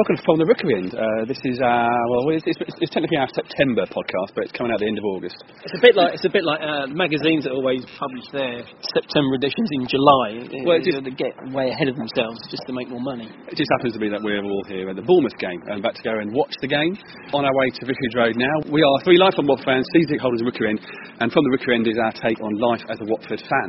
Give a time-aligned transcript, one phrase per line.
[0.00, 0.96] Welcome to From the Rookery End.
[0.96, 4.72] Uh, this is uh, well, it's, it's, it's, technically our September podcast, but it's coming
[4.72, 5.36] out at the end of August.
[5.60, 8.64] It's a bit like it's a bit like uh, magazines that always publish their
[8.96, 10.40] September editions in July.
[10.64, 13.28] Well, it just, they get way ahead of themselves just to make more money.
[13.52, 16.00] It just happens to be that we're all here at the Bournemouth game and about
[16.00, 16.96] to go and watch the game.
[17.36, 18.72] On our way to Vicarage Road now.
[18.72, 20.80] We are three life lifelong Watford fans, season holders of Rookery End,
[21.20, 23.68] and From the Rookery End is our take on life as a Watford fan.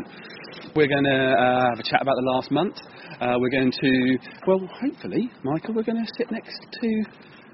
[0.80, 2.80] We're going to uh, have a chat about the last month.
[3.22, 4.18] Uh, we're going to,
[4.48, 6.90] well, hopefully, Michael, we're going to sit next to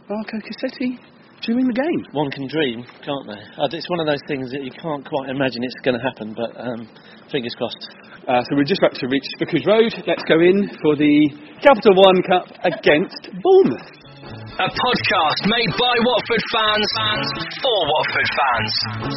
[0.08, 0.96] Marco Cassetti
[1.44, 2.08] during the game.
[2.14, 3.36] One can dream, can't they?
[3.60, 6.32] Uh, it's one of those things that you can't quite imagine it's going to happen,
[6.32, 6.88] but um,
[7.30, 7.84] fingers crossed.
[8.32, 9.92] Uh, so we're just about to reach Vicarage Road.
[10.08, 13.92] Let's go in for the Capital One Cup against Bournemouth.
[14.28, 17.28] A podcast made by Watford fans, fans
[17.64, 18.72] for Watford fans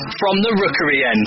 [0.06, 1.26] from the Rookery end.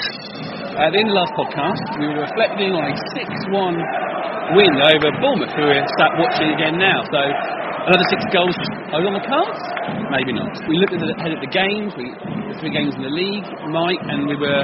[0.79, 5.11] At the end of the last podcast, we were reflecting on a 6-1 win over
[5.19, 7.03] Bournemouth, who we're sat watching again now.
[7.11, 7.19] So
[7.91, 8.55] another six goals
[8.95, 9.59] are on the cards?
[10.15, 10.55] Maybe not.
[10.63, 13.47] We looked at the head of the games, we, the three games in the league,
[13.67, 14.63] Mike, and we were.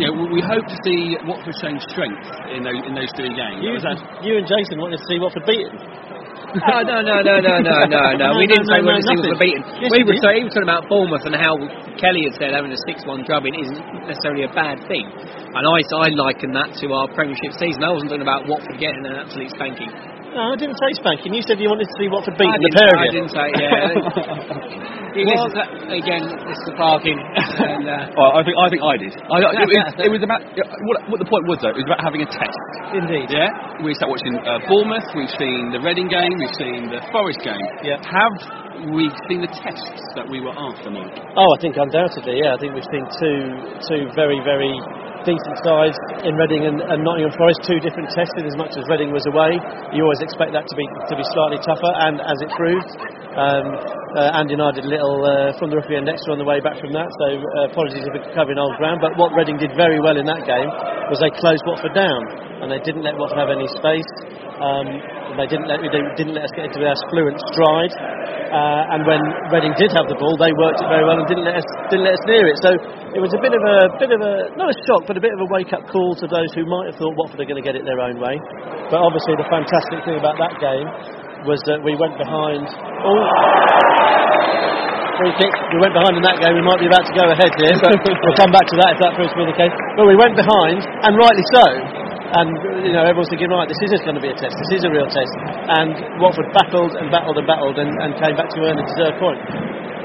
[0.00, 3.62] You know, we hope to see Watford showing strength in those, in those three games.
[3.62, 3.76] You,
[4.26, 5.76] you and Jason wanted to see Watford beaten.
[6.54, 8.26] Oh, no, no, no, no, no, no, no.
[8.38, 9.62] We didn't say we wanted to see Watford beaten.
[9.82, 11.58] Yes, we were talking, he was talking about Bournemouth and how
[11.98, 15.02] Kelly had said having a 6-1 drubbing isn't necessarily a bad thing.
[15.10, 17.82] And I, I liken that to our Premiership season.
[17.82, 19.90] I wasn't talking about Watford getting an absolute spanking.
[20.34, 21.30] No, I didn't say spanking.
[21.32, 23.14] You said you wanted to see Watford beaten I the didn't, pair of I you.
[23.14, 24.34] didn't say, yeah.
[25.14, 25.54] this Well- is,
[25.94, 27.14] again, this is the parking.
[27.14, 29.14] and, uh, Oh, I think I think I did.
[29.30, 29.78] I, it, was,
[30.10, 30.42] it was about
[30.90, 31.70] what, what the point was though.
[31.70, 32.58] It was about having a test.
[32.98, 33.30] Indeed.
[33.30, 33.46] Yeah,
[33.86, 35.06] we start watching uh, Bournemouth.
[35.14, 36.34] We've seen the Reading game.
[36.34, 37.62] We've seen the Forest game.
[37.86, 38.02] Yeah.
[38.02, 38.34] Have
[38.90, 41.14] we seen the tests that we were after, Mike?
[41.38, 42.54] Oh, I think undoubtedly, yeah.
[42.54, 43.38] I think we've seen two
[43.86, 44.74] two very, very
[45.24, 48.84] decent sides in Reading and, and Nottingham Forest, two different tests in as much as
[48.86, 49.56] Reading was away.
[49.96, 52.90] You always expect that to be to be slightly tougher, and as it proved,
[53.34, 53.66] um,
[54.14, 56.46] uh, Andy and I did a little uh, from the rookie and next on the
[56.46, 59.02] way back from that, so uh, apologies if we're covering old ground.
[59.02, 60.70] But what Reading did very well in that game
[61.10, 62.20] was they closed Watford down,
[62.62, 64.10] and they didn't let Watford have any space.
[64.54, 64.86] Um,
[65.34, 67.90] they didn't let me, they didn't let us get into their fluent stride.
[68.54, 69.18] Uh, and when
[69.50, 72.06] Reading did have the ball, they worked it very well and didn't let us didn't
[72.06, 72.54] let us near it.
[72.62, 72.70] So
[73.10, 75.34] it was a bit of a bit of a not a shock, but a bit
[75.34, 77.66] of a wake up call to those who might have thought Watford are going to
[77.66, 78.38] get it their own way.
[78.94, 80.86] But obviously, the fantastic thing about that game
[81.50, 82.70] was that we went behind.
[83.02, 83.18] Oh,
[85.18, 85.50] free kick.
[85.74, 86.54] We went behind in that game.
[86.54, 88.98] We might be about to go ahead here, but we'll come back to that if
[89.02, 89.74] that proves to be the case.
[89.98, 92.03] But we went behind, and rightly so.
[92.34, 92.50] And
[92.82, 94.58] you know, everyone's thinking, right, this is going to be a test.
[94.66, 95.34] This is a real test.
[95.78, 99.22] And Watford battled and battled and battled, and, and came back to earn a deserved
[99.22, 99.38] point.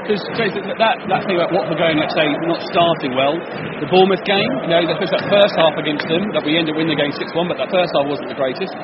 [0.06, 0.78] Because Jason, that
[1.10, 3.34] that thing about Watford going, let's say, not starting well.
[3.82, 6.78] The Bournemouth game, you know, especially that first half against them, that we ended up
[6.78, 8.74] winning the game 6-1, but that first half wasn't the greatest.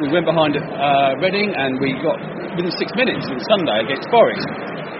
[0.00, 2.20] We went behind uh, Reading, and we got
[2.56, 4.48] within six minutes on Sunday against Forest.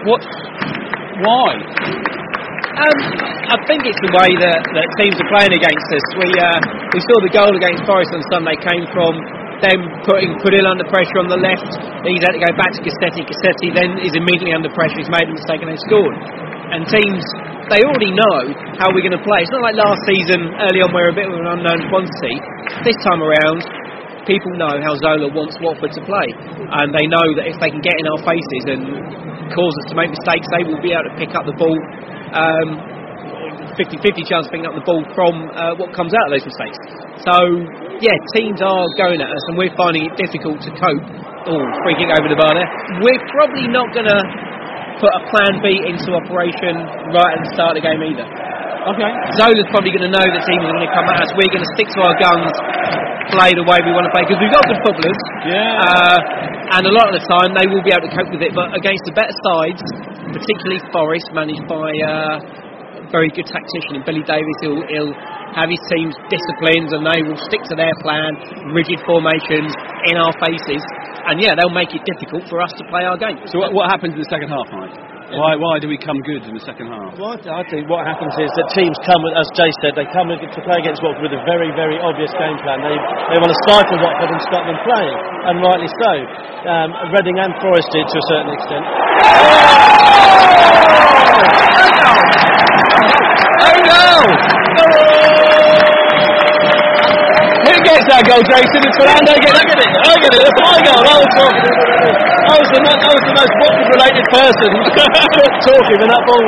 [0.09, 0.21] What?
[1.25, 2.24] Why?
[2.75, 2.99] Um,
[3.55, 6.05] I think it's the way that, that teams are playing against us.
[6.19, 6.59] We uh,
[6.91, 9.15] we saw the goal against Forest on Sunday came from
[9.63, 11.71] them putting Pudil under pressure on the left.
[12.03, 13.23] He's had to go back to Cassetti.
[13.23, 14.99] Cassetti then is immediately under pressure.
[14.99, 16.19] He's made a mistake and they scored.
[16.75, 17.23] And teams,
[17.71, 19.47] they already know how we're going to play.
[19.47, 22.35] It's not like last season, early on, we were a bit of an unknown quantity.
[22.83, 23.63] This time around,
[24.27, 26.27] people know how Zola wants Watford to play.
[26.75, 28.81] And they know that if they can get in our faces and
[29.53, 31.77] cause us to make mistakes, they will be able to pick up the ball.
[32.35, 32.95] Um,
[33.79, 36.79] 50-50 chance of picking up the ball from uh, what comes out of those mistakes.
[37.27, 37.35] So,
[37.99, 41.05] yeah, teams are going at us and we're finding it difficult to cope.
[41.47, 42.69] Oh, free kick over the bar there.
[43.03, 44.19] We're probably not going to
[44.99, 46.75] put a plan B into operation
[47.11, 48.27] right at the start of the game either.
[48.85, 49.11] Okay.
[49.41, 51.29] Zola's probably going to know that teams are going to come at us.
[51.33, 52.53] We're going to stick to our guns,
[53.33, 55.21] play the way we want to play because we've got good footballers.
[55.41, 55.81] Yeah.
[55.81, 58.53] Uh, and a lot of the time they will be able to cope with it.
[58.53, 59.81] But against the better sides,
[60.29, 65.15] particularly Forest, managed by uh, a very good tactician in Billy Davies, he'll, he'll
[65.57, 68.37] have his teams disciplined and they will stick to their plan,
[68.69, 69.73] rigid formations
[70.13, 70.85] in our faces.
[71.25, 73.41] And yeah, they'll make it difficult for us to play our game.
[73.49, 74.93] So what, what happens in the second half, Mike?
[75.33, 77.17] Why, why do we come good in the second half?
[77.17, 80.61] Well, I think what happens is that teams come, as Jay said, they come to
[80.61, 82.85] play against Watford with a very, very obvious game plan.
[82.85, 82.93] They,
[83.33, 85.17] they want to stifle Watford and stop them playing,
[85.49, 86.11] and rightly so.
[86.69, 88.85] Um, Reading and Forest did to a certain extent.
[93.65, 94.05] Oh no!
[97.65, 98.79] Who gets that goal, Jason?
[98.85, 99.33] It's Fernando.
[99.41, 99.89] Look at it.
[100.05, 100.41] Look at it.
[100.45, 102.24] It's my goal.
[102.45, 102.85] I was talking.
[102.85, 104.69] I was the, mo- was the most Watford-related person
[105.65, 106.41] talking when that ball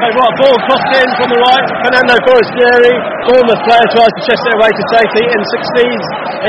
[0.00, 2.96] Hey, what, ball crossed in from the right, Fernando Forestieri,
[3.28, 6.06] Bournemouth player tries to chest it away to safety and succeeds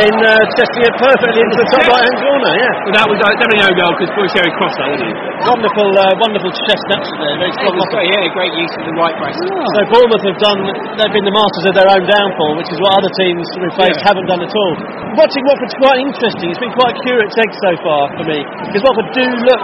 [0.08, 2.74] in uh, chesting it perfectly into the top right hand corner, yeah.
[2.88, 5.16] But that was uh, definitely no goal because Forestieri crossed that, didn't he?
[5.52, 8.96] Wonderful, uh, wonderful chest action there, very strong It great, yeah, great use of the
[8.96, 9.36] right brace.
[9.36, 10.60] So Bournemouth have done,
[10.96, 14.00] they've been the masters of their own downfall, which is what other teams we've faced
[14.00, 14.74] haven't done at all.
[15.20, 16.56] Watching Watford's quite interesting.
[16.56, 19.64] It's been quite a curate's egg so far for me, because Watford do look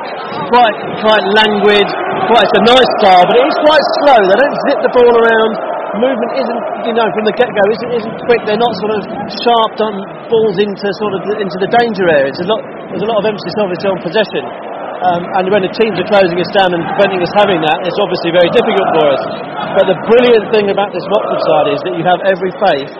[0.51, 1.87] quite, quite languid,
[2.27, 4.19] quite, it's a nice style, but it is quite slow.
[4.21, 5.53] They don't zip the ball around.
[5.97, 8.41] Movement isn't, you know, from the get-go isn't, isn't quick.
[8.45, 9.01] They're not sort of
[9.41, 9.97] sharp done
[10.29, 12.37] balls into sort of the, into the danger areas.
[12.37, 14.43] There's a lot, there's a lot of emphasis obviously on possession.
[14.97, 17.97] Um, and when the teams are closing us down and preventing us having that, it's
[18.01, 19.23] obviously very difficult for us.
[19.77, 22.91] But the brilliant thing about this Watford side is that you have every faith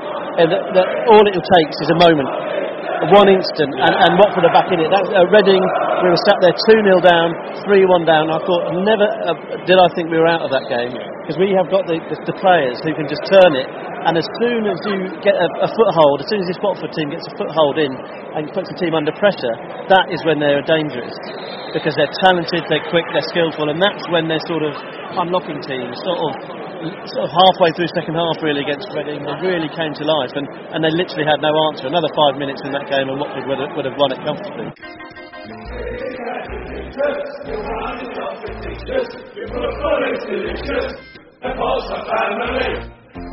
[0.42, 2.30] in that, that all it takes is a moment,
[3.10, 4.90] one instant, and, and Watford are back in it.
[4.94, 5.62] That's uh, Reading,
[6.04, 7.34] we were sat there 2 0 down,
[7.66, 8.30] 3 1 down.
[8.30, 9.34] I thought, never uh,
[9.66, 10.94] did I think we were out of that game.
[10.94, 13.68] Because we have got the, the, the players who can just turn it,
[14.08, 17.12] and as soon as you get a, a foothold, as soon as this Watford team
[17.12, 17.92] gets a foothold in
[18.38, 19.52] and puts the team under pressure,
[19.92, 21.12] that is when they're dangerous
[21.76, 24.72] because they're talented, they're quick, they're skillful, and that's when they're sort of
[25.20, 26.00] unlocking teams.
[26.00, 26.32] Sort of,
[27.12, 30.48] sort of halfway through second half, really against Reading, they really came to life, and,
[30.72, 31.92] and they literally had no answer.
[31.92, 34.72] Another five minutes in that game, and Watford would have, would have won it comfortably.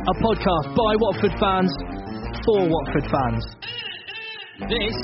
[0.05, 1.71] A podcast by Watford fans
[2.47, 3.43] for Watford fans.
[4.63, 4.95] This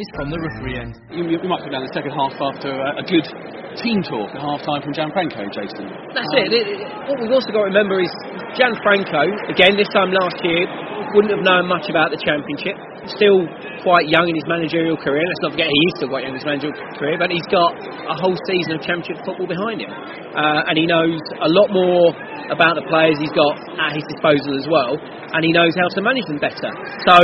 [0.00, 0.96] is from the rookery end.
[1.12, 3.28] You, you might go down the second half after uh, a good
[3.76, 5.92] team talk at half time from Gianfranco, Jason.
[6.16, 6.52] That's it.
[6.56, 8.08] It- it- What we've also got to remember is
[8.56, 10.64] Gianfranco, again, this time last year,
[11.12, 12.74] wouldn't have known much about the Championship.
[13.06, 13.46] Still
[13.86, 15.22] quite young in his managerial career.
[15.22, 17.70] Let's not forget he is still quite young in his managerial career, but he's got
[18.10, 19.90] a whole season of Championship football behind him.
[19.90, 22.10] Uh, and he knows a lot more
[22.50, 26.00] about the players he's got at his disposal as well, and he knows how to
[26.02, 26.70] manage them better.
[27.06, 27.16] So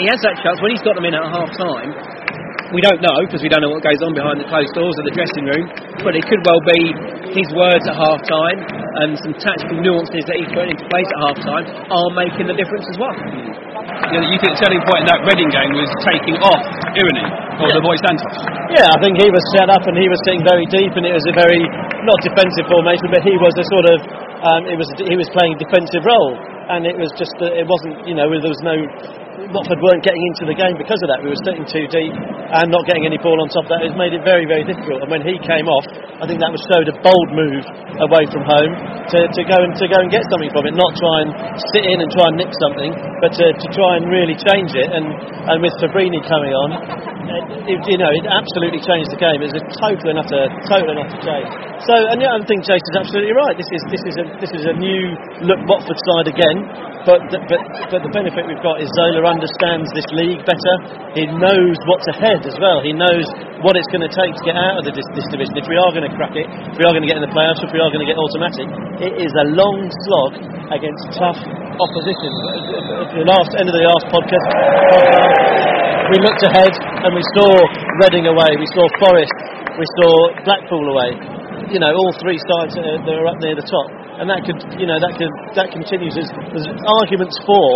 [0.00, 1.92] he has that chance when he's got them in at half time.
[2.70, 5.02] We don't know because we don't know what goes on behind the closed doors of
[5.02, 5.66] the dressing room,
[6.06, 6.94] but it could well be
[7.34, 8.62] his words at half time
[9.02, 12.54] and some tactical nuances that he's putting into place at half time are making the
[12.54, 13.10] difference as well.
[14.14, 16.62] You, know, you think the turning point in that Reading game was taking off
[16.94, 17.26] Iriney
[17.58, 18.38] or the boy Santos?
[18.70, 21.14] Yeah, I think he was set up and he was sitting very deep, and it
[21.14, 21.66] was a very
[22.06, 23.98] not defensive formation, but he was a sort of
[24.46, 26.38] um, it was he was playing a defensive role,
[26.70, 28.78] and it was just that it wasn't you know there was no
[29.48, 31.24] Watford weren't getting into the game because of that.
[31.24, 33.80] We were sitting too deep and not getting any ball on top of that.
[33.88, 35.00] It made it very very difficult.
[35.00, 35.86] And when he came off,
[36.20, 37.64] I think that was showed a bold move
[38.04, 38.72] away from home
[39.16, 41.30] to, to go and to go and get something from it, not try and
[41.72, 42.92] sit in and try and nick something,
[43.24, 44.88] but to, to try and really change it.
[44.92, 45.08] And
[45.48, 46.68] and with Fabbrini coming on,
[47.64, 49.38] it, you know, it absolutely changed the game.
[49.40, 51.48] It was a total and utter, total and utter change.
[51.86, 53.56] So, and yeah, I think Jason's absolutely right.
[53.56, 55.16] This is this is a this is a new
[55.48, 56.58] look Watford side again.
[57.08, 60.74] But but but the benefit we've got is Zola understands this league better.
[61.14, 62.82] He knows what's ahead as well.
[62.82, 63.24] He knows
[63.62, 65.54] what it's going to take to get out of the, this, division.
[65.54, 67.32] If we are going to crack it, if we are going to get in the
[67.32, 68.66] playoffs, if we are going to get automatic,
[68.98, 70.32] it is a long slog
[70.74, 71.38] against tough
[71.78, 72.30] opposition.
[73.14, 74.46] The last end of the last podcast,
[76.10, 76.74] we looked ahead
[77.06, 77.50] and we saw
[78.00, 79.36] Reading away, we saw Forest,
[79.76, 80.12] we saw
[80.48, 81.12] Blackpool away.
[81.68, 84.88] You know, all three sides that are, up near the top, and that could, you
[84.88, 86.16] know, that could that continues.
[86.16, 86.64] There's
[87.04, 87.68] arguments for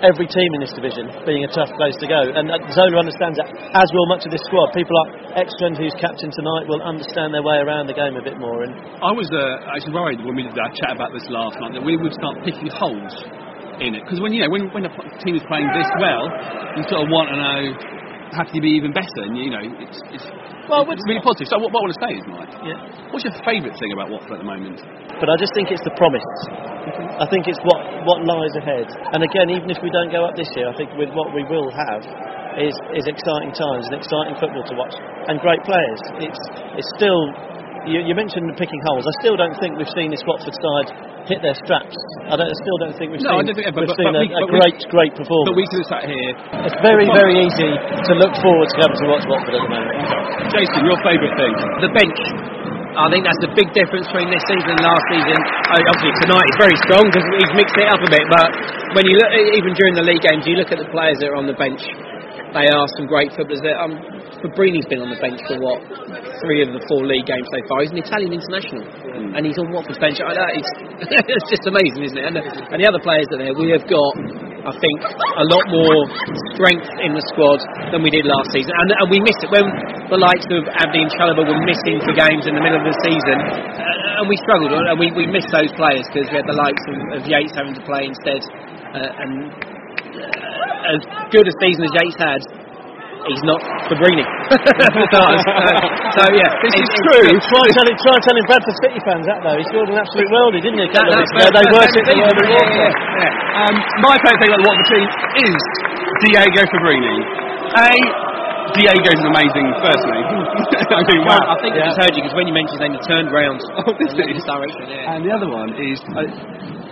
[0.00, 3.36] every team in this division being a tough place to go, and uh, Zola understands
[3.36, 4.72] that, as will much of this squad.
[4.72, 8.40] People like Ekstrand, who's captain tonight, will understand their way around the game a bit
[8.40, 8.64] more.
[8.64, 8.72] And
[9.04, 11.84] I was uh, actually worried when we did our chat about this last night that
[11.84, 13.14] we would start picking holes
[13.80, 14.92] in it because when you know when when a
[15.24, 16.28] team is playing this well,
[16.76, 17.60] you sort of want to know
[18.32, 20.26] how can you be even better, and you know it's it's,
[20.70, 21.50] Well, it's really positive.
[21.50, 23.10] So what, what I want to say is, Mike, yeah.
[23.10, 24.78] what's your favourite thing about Watford at the moment?
[25.20, 26.24] but I just think it's the promise.
[27.20, 27.76] I think it's what,
[28.08, 28.88] what lies ahead.
[29.12, 31.44] And again, even if we don't go up this year, I think with what we
[31.44, 32.00] will have
[32.56, 34.96] is, is exciting times and exciting football to watch
[35.28, 36.00] and great players.
[36.24, 36.42] It's,
[36.80, 37.20] it's still,
[37.88, 39.04] you, you mentioned picking holes.
[39.06, 40.88] I still don't think we've seen this Watford side
[41.28, 41.96] hit their straps.
[42.28, 44.00] I, don't, I still don't think we've No, I seen, don't think- but- we've but-
[44.00, 45.48] seen but a, we- a but we- great, great performance.
[45.48, 46.30] But we could have sat here.
[46.68, 49.96] it's very, very easy to look forward to having to watch Watford at the moment.
[50.52, 51.52] Jason, your favourite thing?
[51.84, 52.20] The bench.
[52.90, 55.38] I think that's the big difference between this season and last season.
[55.70, 58.24] Uh, obviously tonight is very strong because he's mixed it up a bit.
[58.26, 58.50] But
[58.98, 61.38] when you look, even during the league games, you look at the players that are
[61.38, 61.78] on the bench.
[62.50, 63.62] They are some great footballers.
[63.62, 63.94] That um,
[64.42, 65.78] Fabbrini's been on the bench for what
[66.42, 67.84] three of the four league games so far.
[67.84, 68.82] He's an Italian international,
[69.36, 70.50] and he's on Watford's bench like that.
[70.58, 70.70] It's,
[71.36, 72.26] it's just amazing, isn't it?
[72.26, 74.12] And, the- and the other players that are there, we have got
[74.60, 74.98] I think,
[75.40, 76.04] a lot more
[76.52, 77.64] strength in the squad
[77.96, 78.68] than we did last season.
[78.76, 79.64] And, and we missed it when
[80.12, 82.92] the likes of Abdi and Chalobah were missing for games in the middle of the
[83.00, 83.38] season.
[83.40, 86.84] Uh, and we struggled, and we, we missed those players because we had the likes
[86.92, 88.44] of, of Yeates having to play instead.
[88.92, 89.79] Uh, and
[90.94, 91.00] as
[91.34, 92.40] good a season as Yeates had,
[93.28, 94.24] he's not Fabbrini.
[95.14, 95.20] so,
[96.16, 97.28] so, yeah, This is It's- it's- true.
[97.50, 99.56] Try telling, try telling Bradford City fans that though.
[99.60, 100.88] He scored an absolute worldie, didn't he?
[100.94, 103.60] That, that's fair- they worshipped the world yeah, yeah, yeah.
[103.68, 105.06] Um, my favourite thing about the Watford team
[105.46, 105.56] is
[106.24, 107.16] Diego Fabbrini.
[107.70, 107.90] A,
[108.74, 110.26] Diego's an amazing first name.
[110.94, 111.42] I mean, wow.
[111.42, 113.58] I think I just heard you because when you mentioned his name, he turned round.
[113.82, 115.10] Oh, this is- direction, yeah.
[115.12, 116.22] And the other one is uh,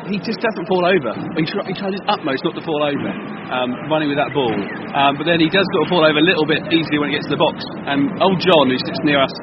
[0.08, 1.12] he just doesn't fall over.
[1.36, 3.10] He, try, he tries his utmost not to fall over,
[3.52, 4.52] um, running with that ball.
[4.96, 7.20] Um, but then he does sort of fall over a little bit easily when he
[7.20, 7.60] gets to the box.
[7.84, 9.34] And old John, who sits near us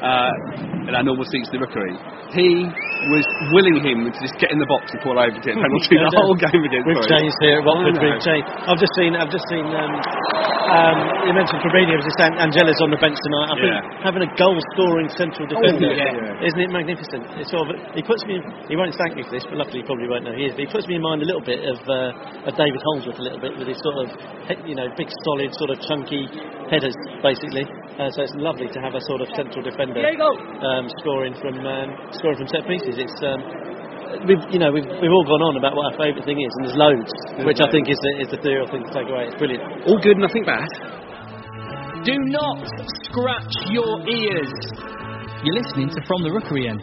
[0.00, 1.94] uh, in our normal seats in the rookery,
[2.32, 2.64] he
[3.12, 5.96] was willing him to just get in the box and fall over to get penalty
[5.96, 7.12] the whole game against We've Forest.
[7.16, 7.96] changed here at Watford.
[8.00, 8.46] We've changed.
[8.68, 9.12] I've just seen.
[9.16, 9.64] I've just seen.
[9.64, 9.92] Um,
[10.70, 11.96] um, you mentioned Fabbrini.
[12.04, 13.48] Just saying Angella's on the bench tonight.
[13.50, 14.06] I think Yeah.
[14.06, 16.46] having a goal-scoring central defender, yeah.
[16.46, 17.26] isn't it magnificent?
[17.40, 17.74] It's sort of.
[17.96, 18.38] He puts me.
[18.70, 20.54] He won't thank me for this, but luckily he probably won't know he is.
[20.54, 23.24] But he puts me in mind a little bit of, uh, of David Holdsworth a
[23.26, 24.08] little bit with his sort of,
[24.68, 26.22] you know, big, solid, sort of chunky
[26.70, 27.66] headers, basically.
[27.98, 29.89] Uh, so it's lovely to have a sort of central defender
[30.62, 32.96] um, scoring from um, scoring from set pieces.
[32.98, 33.40] It's um,
[34.26, 36.62] we've you know we've we've all gone on about what our favourite thing is, and
[36.66, 37.12] there's loads,
[37.46, 39.30] which I think is the, is the theory thing to take away.
[39.30, 39.62] It's brilliant.
[39.86, 40.68] All good, nothing bad.
[42.04, 42.64] Do not
[43.08, 44.52] scratch your ears.
[45.44, 46.80] You're listening to From the Rookery End.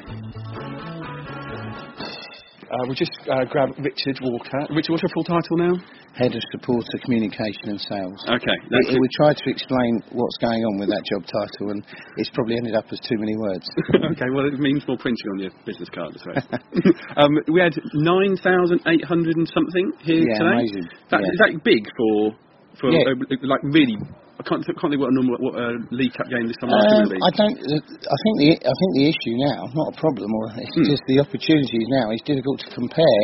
[2.67, 4.67] Uh, we'll just uh, grab Richard Walker.
[4.69, 5.73] Richard, what's your full title now?
[6.17, 8.17] Head of Supporter Communication and Sales.
[8.25, 11.85] Okay, We, that's we tried to explain what's going on with that job title, and
[12.17, 13.69] it's probably ended up as too many words.
[14.17, 16.45] okay, well, it means more printing on your business card, I suppose.
[17.21, 20.57] um, we had 9,800 and something here Yeah, today.
[20.57, 20.85] amazing.
[21.13, 21.31] That, Yeah.
[21.33, 22.33] Is that big for,
[22.81, 23.13] for Yeah.
[23.13, 23.97] uh, like, really?
[24.37, 26.85] I can't, can't think what a normal what a League Cup game this time last
[26.93, 27.57] Um, year I don't.
[27.57, 30.85] I think the I think the issue now, not a problem, or it's Hmm.
[30.93, 32.13] just the opportunities now.
[32.13, 33.23] It's difficult to compare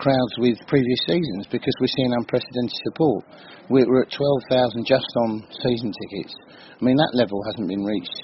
[0.00, 3.20] crowds with previous seasons because we're seeing unprecedented support.
[3.68, 6.32] We're, we're at twelve thousand just on season tickets.
[6.80, 8.16] I mean that level hasn't been reached.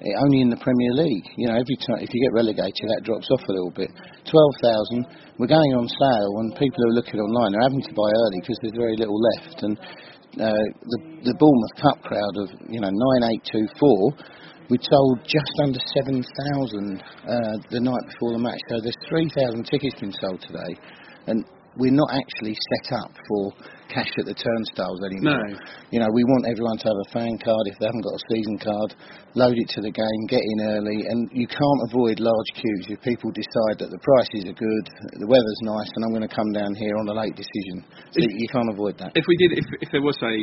[0.00, 3.04] eh, Only in the Premier League, you know, every time if you get relegated, that
[3.04, 3.92] drops off a little bit.
[4.24, 5.06] Twelve thousand.
[5.36, 8.38] We're going on sale, and people who are looking online are having to buy early
[8.40, 9.60] because there's very little left.
[9.64, 9.74] And
[10.40, 14.12] uh, the the Bournemouth Cup crowd of you know nine eight two four.
[14.70, 16.24] We sold just under 7,000
[17.02, 17.34] uh,
[17.68, 20.80] the night before the match, so there's 3,000 tickets been sold today,
[21.26, 21.44] and
[21.76, 23.52] we're not actually set up for
[23.92, 25.36] cash at the turnstiles anymore.
[25.36, 25.60] No.
[25.92, 28.24] You know, we want everyone to have a fan card if they haven't got a
[28.32, 28.90] season card,
[29.36, 32.98] load it to the game, get in early, and you can't avoid large queues if
[33.04, 34.84] people decide that the prices are good,
[35.20, 37.84] the weather's nice, and I'm going to come down here on a late decision.
[38.16, 39.12] So If- you can't avoid that.
[39.14, 40.34] If we did, if, if there was a,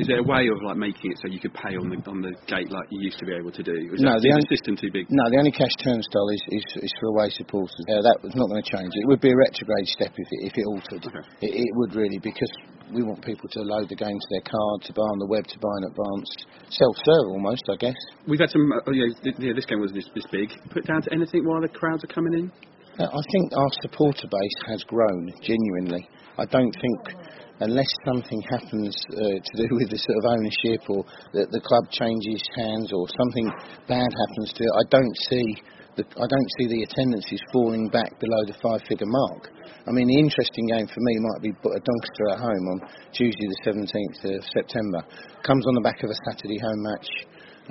[0.00, 2.20] is there a way of like making it so you could pay on the on
[2.22, 3.74] the gate like you used to be able to do?
[3.92, 5.06] Is, No, that, the is only- system too big?
[5.10, 7.74] No, the only cash turnstile is, is, is for away supporters.
[7.88, 8.90] Uh, that was not going to change.
[8.94, 11.02] It would be a retrograde step if it, if it altered.
[11.06, 11.24] Okay.
[11.46, 12.50] It, it would really, because
[12.92, 15.46] we want people to load the game to their card, to buy on the web,
[15.48, 16.28] to buy in advance.
[16.68, 17.96] Self-serve almost, I guess.
[18.28, 18.64] We've had some.
[18.72, 20.50] Uh, yeah, th- yeah, this game was this, this big.
[20.72, 22.52] Put down to anything while the crowds are coming in.
[22.98, 26.06] Uh, I think our supporter base has grown, genuinely.
[26.36, 27.16] I don't think,
[27.60, 31.00] unless something happens uh, to do with the sort of ownership or
[31.32, 33.48] that the club changes hands or something
[33.88, 35.48] bad happens to it, I don't see
[35.96, 39.48] the, I don't see the attendances falling back below the five-figure mark.
[39.88, 42.78] I mean, the interesting game for me might be a Doncaster at home on
[43.12, 45.00] Tuesday the 17th of September.
[45.44, 47.08] Comes on the back of a Saturday home match.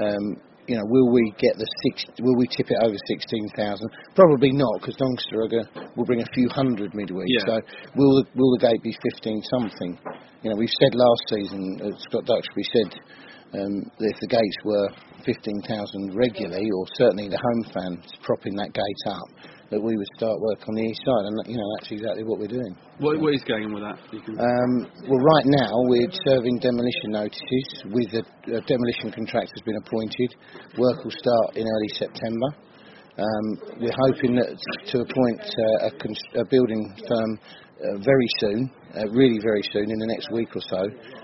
[0.01, 0.25] Um,
[0.71, 2.07] you know, will we get the six?
[2.23, 3.91] Will we tip it over sixteen thousand?
[4.15, 7.27] Probably not, because go- will bring a few hundred midweek.
[7.27, 7.43] Yeah.
[7.43, 7.55] So
[7.99, 9.99] will the, will the gate be fifteen something?
[10.43, 12.89] You know, we've said last season, uh, Scott Duxbury said
[13.59, 14.87] um, that if the gates were
[15.27, 19.27] fifteen thousand regularly, or certainly the home fans propping that gate up,
[19.71, 22.37] that we would start work on the east side, and you know that's exactly what
[22.43, 22.75] we're doing.
[22.99, 23.97] What, what is going on with that?
[24.35, 24.71] Um,
[25.07, 30.29] well, right now we're serving demolition notices with a, a demolition contractor has been appointed.
[30.75, 32.49] Work will start in early September.
[33.15, 33.45] Um,
[33.79, 37.31] we're hoping that to appoint uh, a, a building firm
[37.81, 40.83] uh, very soon, uh, really very soon, in the next week or so,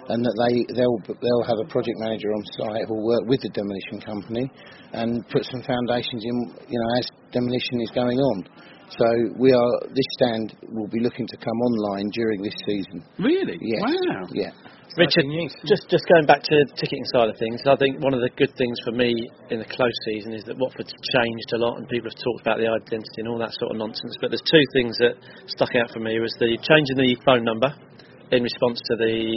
[0.09, 3.51] and that they they'll they'll have a project manager on site who'll work with the
[3.51, 4.49] demolition company
[4.93, 6.35] and put some foundations in,
[6.65, 8.47] you know, as demolition is going on.
[8.89, 9.05] So
[9.35, 13.03] we are this stand will be looking to come online during this season.
[13.19, 13.59] really?
[13.59, 13.83] Yes.
[13.83, 14.27] Wow.
[14.31, 14.51] Yeah.
[14.95, 15.29] Richard,
[15.69, 18.33] just just going back to the ticketing side of things, I think one of the
[18.33, 19.13] good things for me
[19.53, 22.57] in the close season is that Watford's changed a lot, and people have talked about
[22.57, 24.17] the identity and all that sort of nonsense.
[24.17, 25.21] But there's two things that
[25.53, 27.69] stuck out for me: was the change in the phone number,
[28.31, 29.29] in response to the,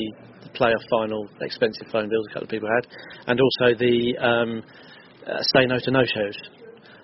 [0.49, 2.87] the playoff final expensive phone bills a couple of people had,
[3.29, 4.63] and also the um,
[5.29, 6.39] uh, say no to no shows.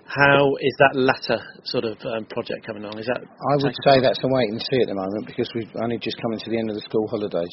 [0.06, 3.02] How is that latter sort of um, project coming along?
[3.02, 5.70] Is that I would say that's a wait and see at the moment because we've
[5.82, 7.50] only just come into the end of the school holidays,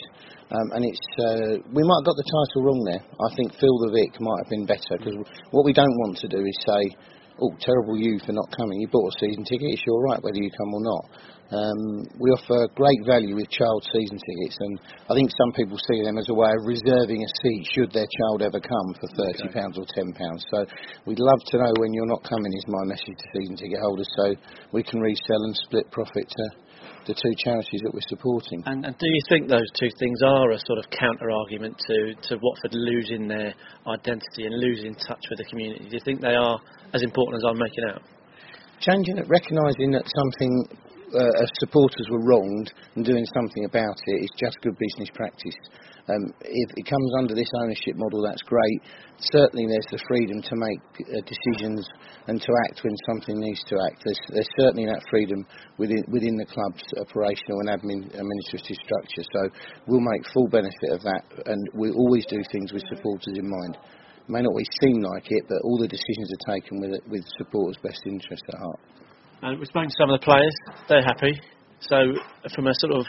[0.54, 3.02] um, and it's uh, we might have got the title wrong there.
[3.02, 5.18] I think Fill the Vic might have been better because
[5.50, 6.82] what we don't want to do is say,
[7.42, 8.82] "Oh, terrible you for not coming.
[8.82, 9.74] You bought a season ticket.
[9.74, 11.06] It's your right whether you come or not."
[11.54, 16.02] Um, we offer great value with child season tickets, and I think some people see
[16.02, 19.54] them as a way of reserving a seat should their child ever come for thirty
[19.54, 20.42] pounds or ten pounds.
[20.50, 20.66] So
[21.06, 22.50] we'd love to know when you're not coming.
[22.58, 24.34] Is my message to season ticket holders, so
[24.72, 26.44] we can resell and split profit to
[27.06, 28.64] the two charities that we're supporting.
[28.66, 32.16] And, and do you think those two things are a sort of counter argument to,
[32.30, 33.54] to Watford losing their
[33.88, 35.86] identity and losing touch with the community?
[35.90, 36.60] Do you think they are
[36.94, 38.02] as important as I'm making out?
[38.80, 40.54] Changing it, recognising that something
[41.14, 45.56] uh, as supporters were wronged and doing something about it is just good business practice.
[46.12, 48.80] Um, if it comes under this ownership model, that's great.
[49.32, 51.88] Certainly, there's the freedom to make uh, decisions
[52.28, 54.04] and to act when something needs to act.
[54.04, 55.48] There's, there's certainly that freedom
[55.80, 59.24] within, within the club's operational and admin administrative structure.
[59.32, 59.42] So
[59.88, 63.80] we'll make full benefit of that, and we always do things with supporters in mind.
[63.80, 67.24] It may not always seem like it, but all the decisions are taken with with
[67.40, 68.80] supporters' best interest at heart.
[69.40, 70.56] And we've spoken to some of the players;
[70.92, 71.40] they're happy.
[71.80, 71.96] So,
[72.56, 73.06] from a sort of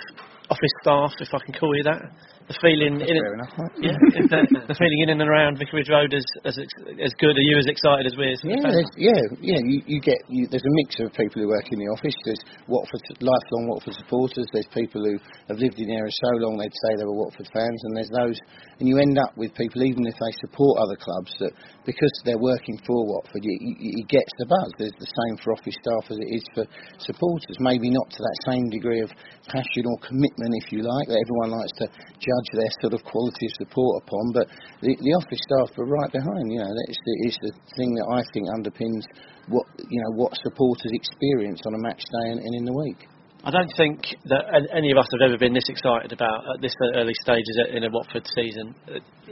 [0.50, 2.02] office staff, if I can call you that,
[2.44, 3.88] the feeling in Fair enough, mate.
[3.88, 3.96] yeah,
[4.28, 6.60] the, the feeling in and around Vicarage Road is as
[7.00, 7.32] as good.
[7.32, 8.28] Are you as excited as we?
[8.28, 8.36] are?
[8.44, 9.60] Yeah, yeah, yeah.
[9.64, 12.12] You, you get you, there's a mix of people who work in the office.
[12.28, 14.44] There's Watford lifelong Watford supporters.
[14.52, 15.16] There's people who
[15.48, 18.12] have lived in the area so long they'd say they were Watford fans, and there's
[18.12, 18.36] those.
[18.76, 21.56] And you end up with people, even if they support other clubs, that
[21.88, 24.68] because they're working for Watford, you, you, you get the buzz.
[24.76, 26.64] There's the same for office staff as it is for
[27.00, 27.56] supporters.
[27.56, 29.08] Maybe not to that same degree of
[29.48, 31.87] passion or commitment, if you like, that everyone likes to
[32.20, 34.25] judge their sort of quality of support upon.
[34.35, 34.47] But
[34.81, 36.51] the, the office staff are right behind.
[36.51, 39.05] You know, that's the, it's the thing that I think underpins
[39.49, 43.09] what you know what supporters experience on a match day and, and in the week.
[43.44, 46.73] I don't think that any of us have ever been this excited about at this
[46.97, 48.75] early stages in a Watford season.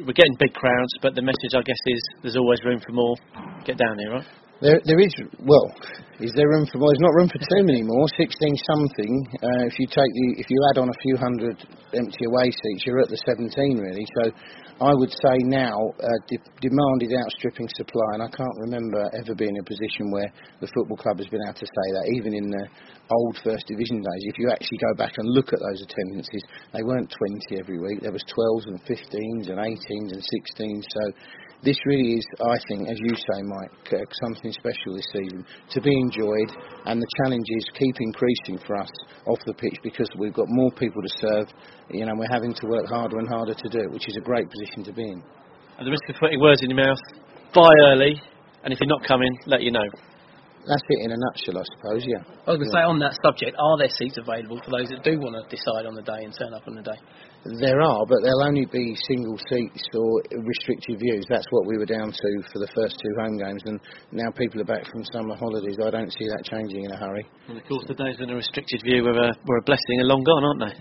[0.05, 3.17] We're getting big crowds, but the message, I guess, is there's always room for more.
[3.65, 4.42] Get down here, right?
[4.63, 5.11] There, there is
[5.43, 5.67] well,
[6.23, 6.95] is there room for more?
[6.95, 8.07] There's not room for too many more.
[8.15, 9.13] Sixteen something.
[9.43, 11.59] Uh, if you take the, if you add on a few hundred
[11.99, 14.07] empty away seats, you're at the seventeen really.
[14.23, 14.31] So,
[14.79, 19.35] I would say now uh, de- demand is outstripping supply, and I can't remember ever
[19.35, 20.31] being in a position where
[20.63, 22.65] the football club has been able to say that, even in the
[23.11, 24.23] old First Division days.
[24.31, 27.99] If you actually go back and look at those attendances, they weren't 20 every week.
[27.99, 30.87] There was 12s and 15s and 18s and 16s.
[30.87, 31.03] So
[31.63, 35.81] this really is, I think, as you say, Mike, uh, something special this season to
[35.81, 36.51] be enjoyed,
[36.87, 38.91] and the challenges keep increasing for us
[39.27, 41.47] off the pitch because we've got more people to serve.
[41.91, 44.25] You know, we're having to work harder and harder to do it, which is a
[44.25, 45.23] great position to be in.
[45.79, 46.99] At the risk of putting words in your mouth,
[47.55, 48.21] buy early,
[48.65, 49.87] and if you're not coming, let you know.
[50.67, 52.07] That's it in a nutshell, I suppose.
[52.07, 52.23] Yeah.
[52.47, 55.03] I was going to say on that subject, are there seats available for those that
[55.03, 56.99] do want to decide on the day and turn up on the day?
[57.43, 61.27] There are, but they'll only be single seats or restricted views.
[61.29, 63.81] That's what we were down to for the first two home games, and
[64.13, 65.75] now people are back from summer holidays.
[65.83, 67.27] I don't see that changing in a hurry.
[67.49, 70.07] And of course, the days when a restricted view were a, were a blessing are
[70.07, 70.79] long gone, aren't they?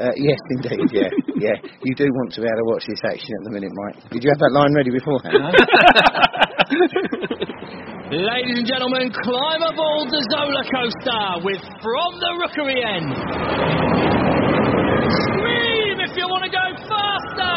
[0.00, 1.12] Uh, yes, indeed, yeah,
[1.52, 1.60] yeah.
[1.84, 4.00] You do want to be able to watch this action at the minute, Mike.
[4.08, 5.36] Did you have that line ready beforehand?
[8.10, 13.12] Ladies and gentlemen, climb aboard the Zola coaster with From the Rookery End.
[16.20, 17.56] You want to go faster!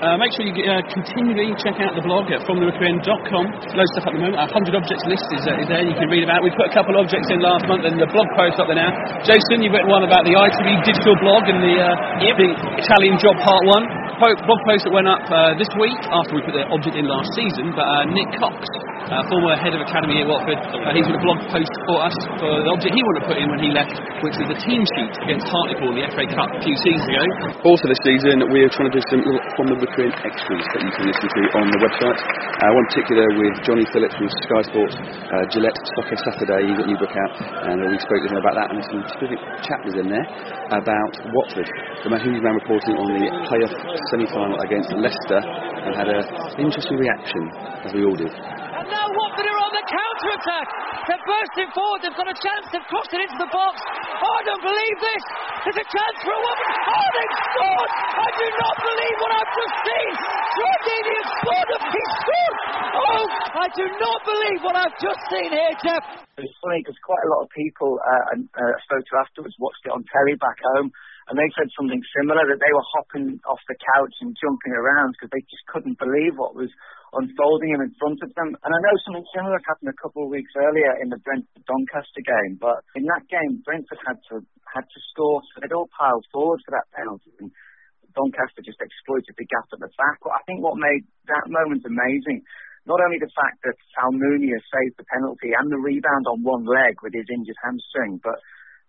[0.00, 3.44] Uh, make sure you uh, continually check out the blog at fromtherookeryend.com.
[3.76, 4.40] Loads of stuff at the moment.
[4.40, 5.84] Our 100 objects list is, uh, is there.
[5.84, 6.40] You can read about.
[6.40, 8.80] We put a couple of objects in last month and the blog post up there
[8.80, 8.88] now.
[9.20, 11.92] Jason, you've written one about the ITV digital blog and the, uh,
[12.24, 12.48] the
[12.80, 13.84] Italian job part one.
[14.16, 17.04] Po- blog post that went up uh, this week after we put the object in
[17.04, 17.68] last season.
[17.76, 18.64] But uh, Nick Cox,
[19.12, 22.16] uh, former head of academy at Watford, uh, he's got a blog post for us
[22.40, 23.92] for the object he wanted to put in when he left,
[24.24, 27.22] which was the team sheet against Hartlepool in the FA Cup a few seasons ago.
[27.68, 29.20] Also this season, we're trying to do some
[29.60, 32.18] from the End extras that you can listen to on the website.
[32.18, 36.88] Uh, one particular with Johnny Phillips from Sky Sports, uh, Gillette Soccer Saturday, he's got
[36.88, 37.32] a new book out,
[37.70, 40.26] and we spoke to him about that, and some specific chapters in there
[40.72, 41.68] about Watford.
[42.02, 43.74] The man who's now reporting on the playoff
[44.10, 46.24] semi-final against Leicester, and had an
[46.58, 47.42] interesting reaction,
[47.84, 48.32] as we all did.
[48.94, 50.66] Now Watford are on a counter attack.
[51.10, 52.00] They're bursting forward.
[52.06, 52.64] They've got a chance.
[52.70, 53.74] They've crossed it into the box.
[54.22, 55.24] Oh, I don't believe this.
[55.66, 56.68] There's a chance for a woman.
[56.78, 57.90] Oh, they've scored.
[57.90, 60.12] I do not believe what I've just seen.
[60.54, 61.70] Jordini has scored.
[61.90, 62.56] He scored.
[62.94, 63.24] Oh,
[63.58, 66.04] I do not believe what I've just seen here, Jeff.
[66.38, 69.82] It was funny because quite a lot of people uh, uh, spoke to afterwards watched
[69.86, 70.94] it on telly back home,
[71.28, 75.16] and they said something similar that they were hopping off the couch and jumping around
[75.16, 76.68] because they just couldn't believe what was
[77.16, 78.52] unfolding in front of them.
[78.60, 82.24] And I know something similar happened a couple of weeks earlier in the Brentford Doncaster
[82.24, 86.26] game, but in that game Brentford had to had to score, so they'd all piled
[86.34, 87.30] forward for that penalty.
[87.38, 87.54] And
[88.12, 90.18] Doncaster just exploited the gap at the back.
[90.22, 92.42] But I think what made that moment amazing,
[92.84, 96.98] not only the fact that Almunia saved the penalty and the rebound on one leg
[97.02, 98.38] with his injured hamstring, but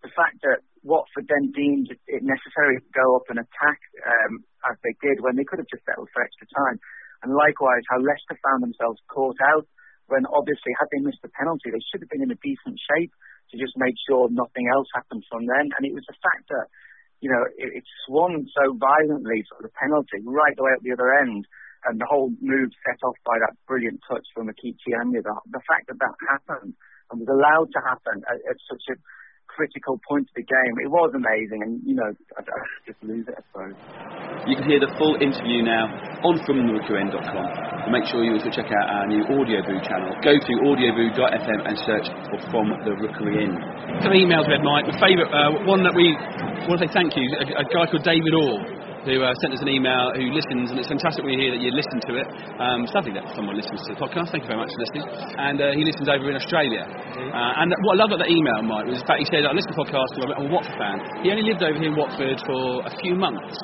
[0.03, 4.77] the fact that Watford then deemed it necessary to go up and attack um, as
[4.85, 6.77] they did when they could have just settled for extra time.
[7.25, 9.65] And likewise, how Leicester found themselves caught out
[10.05, 13.09] when obviously had they missed the penalty, they should have been in a decent shape
[13.49, 15.73] to just make sure nothing else happened from then.
[15.73, 16.69] And it was the fact that,
[17.21, 20.93] you know, it, it swung so violently for the penalty right the way at the
[20.93, 21.49] other end.
[21.85, 25.21] And the whole move set off by that brilliant touch from Ikechi Anya.
[25.21, 26.73] The, the fact that that happened
[27.09, 28.97] and was allowed to happen at, at such a
[29.55, 30.73] critical point of the game.
[30.83, 33.75] It was amazing, and you know, I, I just lose it, I suppose.
[34.51, 35.87] You can hear the full interview now
[36.27, 37.47] on fromtherookeryend.com.
[37.87, 40.11] And make sure you also check out our new Audioboo channel.
[40.19, 43.55] Go to audioboo.fm and search for From the Rookery End.
[44.03, 44.91] Some emails read, Mike.
[44.91, 46.13] My favourite uh, one that we
[46.67, 47.25] want to say thank you.
[47.39, 50.81] A, a guy called David Orr who uh, sent us an email, who listens, and
[50.81, 52.27] it's fantastic when you hear that you listen to it.
[52.57, 54.33] Um, sadly, that someone listens to the podcast.
[54.33, 55.05] Thank you very much for listening.
[55.37, 56.83] And uh, he listens over in Australia.
[56.89, 59.53] Uh, and what I love about that email, Mike, was the fact he said, I
[59.53, 60.97] listen to the podcast I'm a Watford fan.
[61.21, 63.55] He only lived over here in Watford for a few months,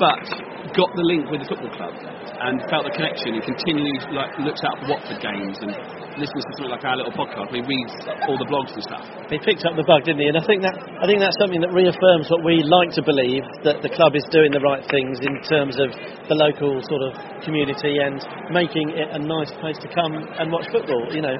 [0.00, 0.24] but
[0.72, 1.92] got the link with the football club
[2.40, 5.76] and felt the connection and continually like looks out for Watford games and
[6.20, 7.48] listens to something like our little podcast.
[7.48, 7.88] We read
[8.28, 9.02] all the blogs and stuff.
[9.32, 10.28] He picked up the bug, didn't he?
[10.28, 13.42] And I think that I think that's something that reaffirms what we like to believe
[13.64, 15.88] that the club is doing the right things in terms of
[16.28, 18.20] the local sort of community and
[18.52, 21.08] making it a nice place to come and watch football.
[21.08, 21.36] You know,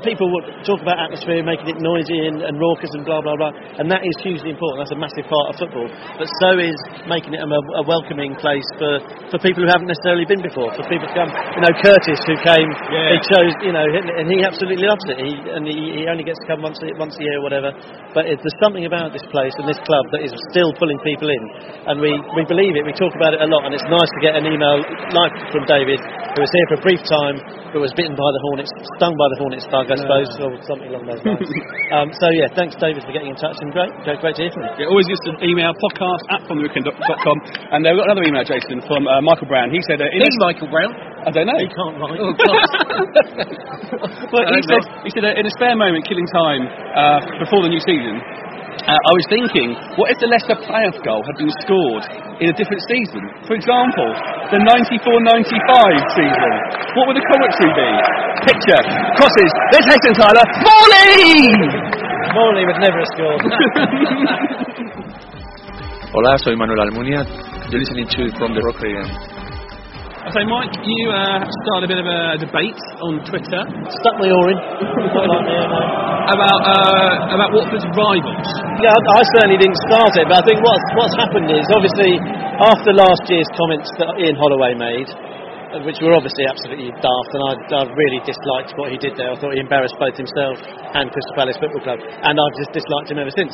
[0.00, 3.52] people would talk about atmosphere, making it noisy and, and raucous and blah blah blah,
[3.76, 4.80] and that is hugely important.
[4.80, 5.84] That's a massive part of football.
[6.16, 10.24] But so is making it a, a welcoming place for, for people who haven't necessarily
[10.24, 10.72] been before.
[10.72, 13.12] For people to come, you know, Curtis who came, Yeah.
[13.12, 15.20] he chose, you know, and he absolutely loves it.
[15.20, 17.70] He and he, he only gets to come once a, once a year or whatever.
[18.16, 21.28] But it, there's something about this place and this club that is still pulling people
[21.28, 21.42] in,
[21.90, 22.86] and we we believe it.
[22.88, 24.80] We talk about it a lot, and it's nice to get an email
[25.12, 27.36] like from David, who was here for a brief time,
[27.72, 30.88] but was bitten by the hornets, stung by the hornet's bug, I suppose, or something
[30.94, 31.50] along those lines.
[31.96, 34.52] um, so yeah, thanks David for getting in touch, and great, great, great to hear
[34.54, 34.86] from you.
[34.86, 37.36] Yeah, always used to email podcast at fromtheweekend.com.
[37.74, 39.74] And uh, we've got another email, Jason, from uh, Michael Brown.
[39.74, 40.94] He said, uh, in Who's Michael Brown?
[41.26, 41.58] I don't know.
[41.58, 42.18] He can't write.
[42.22, 42.68] Oh, God.
[44.32, 46.64] Well, he don't said, he said uh, in a spare moment, killing time
[46.96, 48.16] uh, before the new season,
[48.82, 52.02] uh, I was thinking, what if the Leicester playoff goal had been scored
[52.42, 53.22] in a different season?
[53.46, 54.10] For example,
[54.50, 54.98] the 94-95
[56.18, 56.52] season.
[56.98, 57.90] What would the commentary be?
[58.42, 58.82] Picture,
[59.14, 61.46] crosses, there's Hessenthaler, Morley!
[62.34, 63.42] Morley would never have scored.
[66.12, 67.22] Hola, soy Manuel Almunia.
[67.70, 69.41] You're listening to From the Rookery End.
[70.22, 73.58] So, Mike, you uh, started a bit of a debate on Twitter
[73.90, 74.58] Stuck my oar in.
[75.10, 78.48] Quite like me, I about uh, about Watford's rivals.
[78.78, 82.22] Yeah, I, I certainly didn't start it, but I think what's what's happened is obviously
[82.54, 87.42] after last year's comments that Ian Holloway made, uh, which were obviously absolutely daft, and
[87.42, 89.34] I, I really disliked what he did there.
[89.34, 90.54] I thought he embarrassed both himself
[90.94, 93.50] and Crystal Palace Football Club, and I've just disliked him ever since.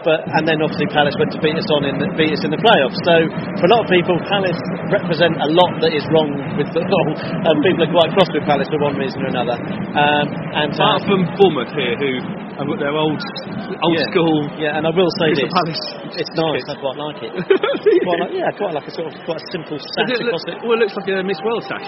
[0.00, 2.48] But and then obviously Palace went to beat us on in the, beat us in
[2.50, 2.96] the playoffs.
[3.04, 3.14] So
[3.60, 4.56] for a lot of people, Palace
[4.88, 7.08] represent a lot that is wrong with football,
[7.46, 9.60] and people are quite cross with Palace for one reason or another.
[9.60, 12.12] Um, and uh, Apart from Bournemouth here, who
[12.56, 14.08] have got their old old yeah.
[14.12, 14.36] school.
[14.56, 15.84] Yeah, and I will say this: Palace.
[16.16, 16.64] it's nice.
[16.68, 17.32] I quite like it.
[18.08, 20.44] quite like, yeah, quite like a sort of quite a simple sash it look- across
[20.48, 20.56] it.
[20.64, 21.84] well, it looks like a Miss World sash.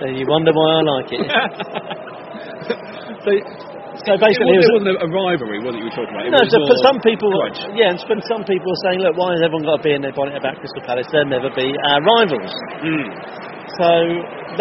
[0.00, 1.20] Uh, you wonder why I like it.
[3.24, 3.30] so,
[4.06, 5.84] So basically, it, was- wasn't a, rivalry, wasn't it?
[5.84, 6.24] You were talking about.
[6.26, 7.60] It No, was so for some people, grudge.
[7.74, 10.14] yeah, and some people are saying, look, why has everyone got to be in their
[10.14, 11.10] bonnet about Crystal Palace?
[11.10, 12.54] They'll never be our rivals.
[12.86, 13.06] Mm.
[13.82, 13.88] So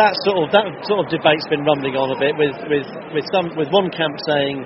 [0.02, 3.26] that sort of that sort of debate's been rumbling on a bit with with with
[3.32, 4.66] some with one camp saying.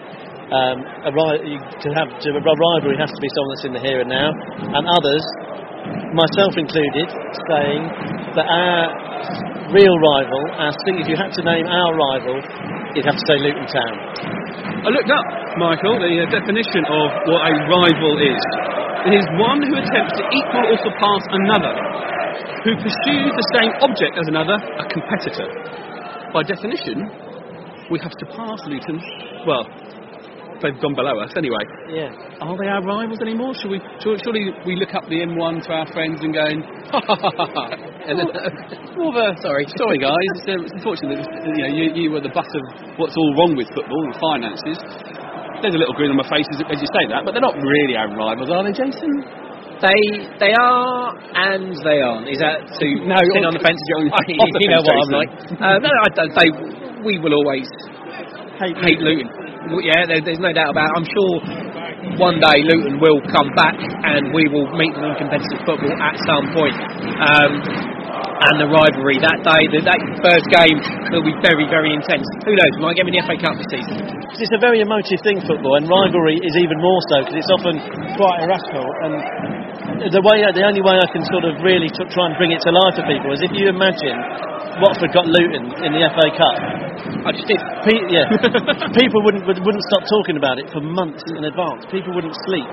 [0.50, 3.84] Um, a ri- to have to, a rivalry has to be someone that's in the
[3.86, 5.22] here and now, and others,
[6.18, 7.06] myself included,
[7.54, 7.86] saying
[8.36, 8.82] that our
[9.74, 12.38] real rival, our if you had to name our rival,
[12.94, 13.96] you'd have to say Luton Town.
[14.86, 15.26] I looked up,
[15.60, 18.44] Michael, the uh, definition of what a rival is.
[19.08, 21.74] It is one who attempts to equal or surpass another,
[22.68, 25.48] who pursues the same object as another, a competitor.
[26.34, 27.08] By definition,
[27.90, 29.02] we have to surpassed Luton.
[29.48, 29.66] Well,
[30.62, 31.64] they've gone below us anyway.
[31.92, 32.12] Yeah.
[32.44, 33.54] Are they our rivals anymore?
[33.56, 33.80] Should we?
[34.04, 37.30] Surely, surely we look up the M1 to our friends and going, ha ha ha
[37.36, 37.46] ha.
[37.50, 37.66] ha.
[38.08, 38.28] And then,
[38.98, 40.16] more of a sorry, sorry guys.
[40.40, 42.64] It's, uh, it's unfortunate that you know you, you were the butt of
[43.00, 44.78] what's all wrong with football and finances.
[45.60, 47.60] There's a little grin on my face as, as you say that, but they're not
[47.60, 49.12] really our rivals, are they, Jason?
[49.84, 50.00] They
[50.40, 52.28] they are and they aren't.
[52.32, 53.80] Is that to No, sit on the fence?
[53.92, 55.32] you're on- I- off you know what I'm like.
[55.56, 56.32] Uh, no, I don't.
[56.36, 56.50] They
[57.04, 57.68] we will always
[58.60, 59.28] Hate, hate Luton.
[59.68, 60.88] Yeah, there, there's no doubt about.
[60.88, 60.96] it.
[60.96, 61.34] I'm sure
[62.16, 66.16] one day Luton will come back and we will meet them in competitive football at
[66.24, 66.76] some point.
[67.20, 67.52] Um,
[68.20, 70.78] and the rivalry that day, the, that first game
[71.12, 72.24] will be very, very intense.
[72.48, 72.72] Who knows?
[72.80, 73.96] We might get in the FA Cup this season.
[74.40, 77.76] it's a very emotive thing, football, and rivalry is even more so because it's often
[78.16, 78.88] quite irrational.
[79.04, 79.14] And
[80.12, 82.64] the way, the only way I can sort of really t- try and bring it
[82.64, 84.16] to life for people is if you imagine
[84.80, 86.56] Watford got Luton in the FA Cup.
[87.28, 87.60] I just did.
[87.84, 88.28] Pe- yeah,
[89.00, 91.84] people wouldn't would, wouldn't stop talking about it for months in advance.
[91.92, 92.68] People wouldn't sleep.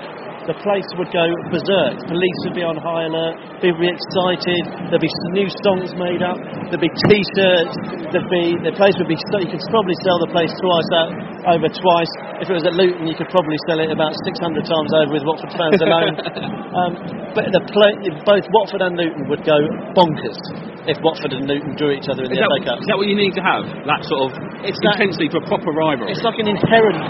[0.47, 2.07] The place would go berserk.
[2.07, 3.35] Police would be on high alert.
[3.59, 4.63] People would be excited.
[4.95, 6.39] There'd be new songs made up.
[6.71, 7.75] There'd be T-shirts.
[8.15, 9.19] There'd be the place would be.
[9.35, 11.11] so- You could probably sell the place twice out
[11.51, 12.13] over twice.
[12.43, 15.27] If it was at Luton, you could probably sell it about 600 times over with
[15.27, 16.15] Watford fans alone.
[16.79, 16.93] um,
[17.35, 19.59] but the play, both Watford and Luton would go
[19.99, 20.39] bonkers
[20.87, 22.79] if Watford and Luton drew each other in Is the that, FA Cup.
[22.79, 23.67] is that what you need to have?
[23.83, 26.15] That sort of It's that- intensity for a proper rivalry.
[26.15, 27.03] It's like an inherent,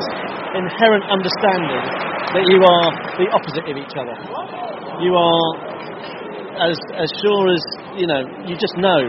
[0.56, 1.84] inherent understanding
[2.32, 2.88] that you are
[3.26, 4.14] the opposite of each other.
[5.02, 5.48] You are
[6.62, 7.62] as as sure as
[7.98, 8.22] you know.
[8.46, 9.00] You just know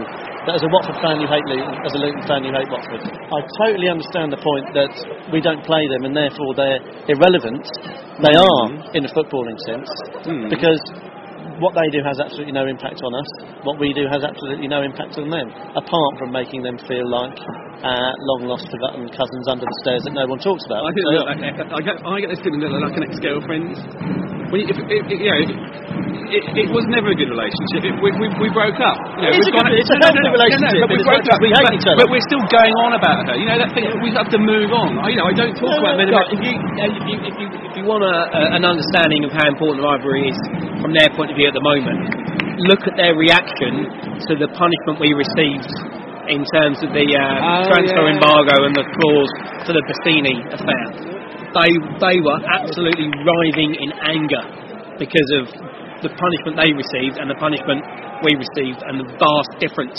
[0.46, 3.02] that as a Watford fan you hate Luton, as a Luton fan you hate Watford.
[3.06, 4.92] I totally understand the point that
[5.32, 7.64] we don't play them and therefore they're irrelevant.
[8.20, 8.62] They are
[8.96, 9.88] in a footballing sense
[10.26, 10.50] Mm.
[10.50, 10.82] because
[11.58, 13.28] what they do has absolutely no impact on us.
[13.64, 17.36] What we do has absolutely no impact on them, apart from making them feel like
[17.82, 20.84] uh, long lost, forgotten cousins under the stairs that no one talks about.
[20.84, 21.34] I think So, look, I,
[21.74, 23.66] I get I get this feeling that they're like an ex-girlfriend.
[24.48, 25.40] When you, if, if, if, you know,
[26.32, 27.84] it, it was never a good relationship.
[27.84, 28.96] It, we, we, we broke up.
[29.20, 31.36] You know, It's a good- it's a healthy relationship, but we but as broke as
[31.36, 31.40] up.
[31.44, 31.98] we hate but, each other.
[32.00, 33.36] but we're still going on about her.
[33.36, 33.84] You know that thing.
[34.00, 34.96] We have to move on.
[35.04, 36.08] I, you know, I don't talk No, about men.
[36.08, 39.28] no, about- If you, if you, if you, if you want a, a, an understanding
[39.28, 40.38] of how important the rivalry is
[40.88, 42.00] from their point of view at the moment,
[42.64, 43.84] look at their reaction
[44.24, 45.68] to the punishment we received
[46.32, 48.16] in terms of the uh, Oh, transfer yeah.
[48.16, 49.32] embargo and the clause
[49.68, 50.84] for the Bassini affair.
[51.52, 51.70] They,
[52.00, 54.44] they were absolutely writhing in anger
[54.96, 55.52] because of
[56.00, 57.84] the punishment they received and the punishment
[58.24, 59.96] we received and the vast difference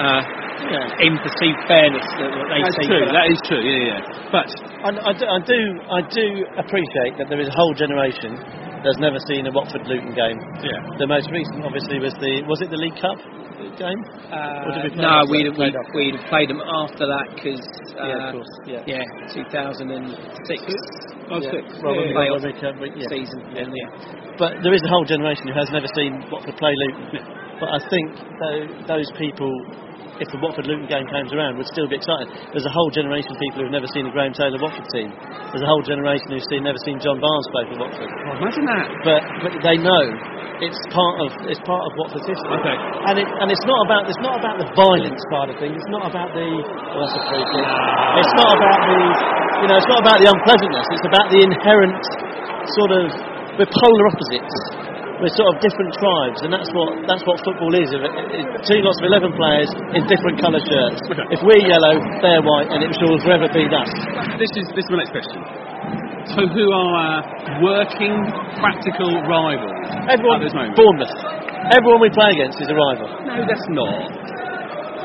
[0.00, 0.24] uh,
[0.72, 1.04] Yeah.
[1.04, 2.88] in perceived fairness that, that they That's see.
[2.88, 3.04] true.
[3.04, 3.12] that.
[3.12, 3.60] That is true.
[3.60, 4.32] Yeah, yeah.
[4.32, 4.48] But
[4.88, 6.26] I, I do, I do, I do
[6.64, 8.40] appreciate that there is a whole generation
[8.84, 10.38] that's never seen a Watford Luton game.
[10.62, 10.78] yeah.
[11.00, 13.16] The most recent, obviously, was the was it the League Cup
[13.80, 14.00] game?
[14.04, 15.56] Did we no, we'd, that?
[15.56, 17.62] we'd, Played we'd played them after that because
[17.96, 18.36] uh,
[18.68, 18.84] yeah.
[18.86, 19.02] Yeah.
[19.02, 20.62] yeah, 2006
[21.32, 21.50] Oh, Yeah.
[21.50, 21.64] six.
[21.80, 22.44] Well, Yeah, when we- playoff
[22.80, 23.08] we yeah.
[23.08, 23.40] season.
[23.56, 23.64] Yeah.
[23.64, 24.36] Yeah.
[24.36, 27.24] But there is a whole generation who has never seen Watford play Luton.
[27.60, 28.06] But I think
[28.42, 29.48] tho- those people,
[30.22, 32.30] if the Watford Luton game comes around, would still be excited.
[32.54, 35.10] There's a whole generation of people who've never seen a Graham Taylor Watford team.
[35.50, 38.10] There's a whole generation who've seen, never seen John Barnes play for Watford.
[38.10, 38.86] Oh, imagine that.
[39.02, 40.04] But, but they know
[40.62, 42.54] it's part of it's part of Watford's history.
[42.62, 42.76] Okay.
[43.10, 45.74] And it, and it's not about it's not about the violence side of things.
[45.74, 47.66] It's not about the well, that's a free kick.
[48.22, 49.00] It's not about the
[49.64, 50.86] you know it's not about the unpleasantness.
[50.94, 52.02] It's about the inherent
[52.78, 53.04] sort of
[53.58, 54.93] we're polar opposites.
[55.24, 57.88] We're sort of different tribes, and that's what that's what football is.
[57.88, 61.00] Two lots of eleven players in different colour shirts.
[61.32, 63.88] If we're yellow, they're white, and it will forever be that.
[64.36, 65.40] This is this is my next question.
[66.36, 67.20] So, who are our
[67.64, 68.12] working,
[68.60, 70.76] practical rivals Everyone, at this moment?
[70.76, 71.16] Bournemouth.
[71.72, 73.08] Everyone we play against is a rival.
[73.24, 74.04] No, that's not.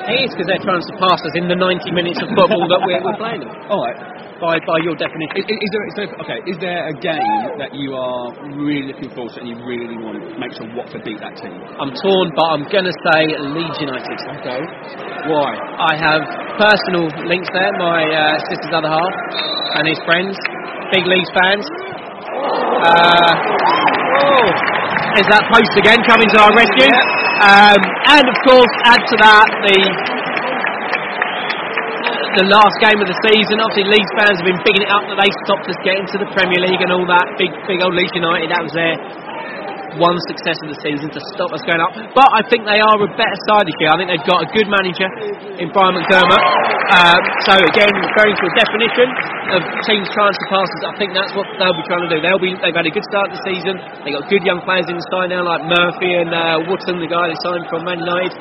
[0.03, 2.83] It is because they're trying to surpass us in the 90 minutes of football that
[2.83, 3.55] we're, we're playing them.
[3.71, 4.18] All right.
[4.39, 5.35] By, by your definition.
[5.35, 9.11] Is, is there, is there, okay, is there a game that you are really looking
[9.11, 11.51] forward to and you really want to make sure Watford beat that team?
[11.75, 14.15] I'm torn, but I'm going to say Leeds United.
[14.39, 14.61] Okay.
[15.27, 15.59] Why?
[15.59, 16.23] I have
[16.55, 17.67] personal links there.
[17.83, 19.13] My uh, sister's other half
[19.75, 20.39] and his friends,
[20.95, 21.67] big Leeds fans.
[22.79, 23.35] Uh,
[24.23, 24.47] oh,
[25.19, 26.87] is that post again coming to our rescue?
[27.43, 27.79] Um,
[28.15, 29.79] and of course, add to that the
[32.37, 33.57] the last game of the season.
[33.57, 36.29] Obviously, Leeds fans have been bigging it up that they stopped us getting to the
[36.35, 37.25] Premier League and all that.
[37.41, 38.51] Big, big old Leeds United.
[38.53, 38.93] That was their
[39.97, 41.89] one success of the season to stop us going up.
[42.13, 43.89] But I think they are a better side this year.
[43.89, 45.09] I think they've got a good manager
[45.57, 46.43] in Brian McDermott.
[46.93, 47.17] Uh,
[47.49, 49.07] so again, referring to a definition
[49.57, 52.17] of teams trying to pass us, I think that's what they'll be trying to do.
[52.21, 53.77] They'll be they've had a good start to the season.
[54.05, 57.09] They've got good young players in the side now, like Murphy and uh, Wootton, the
[57.09, 58.33] guy they signed from Man United.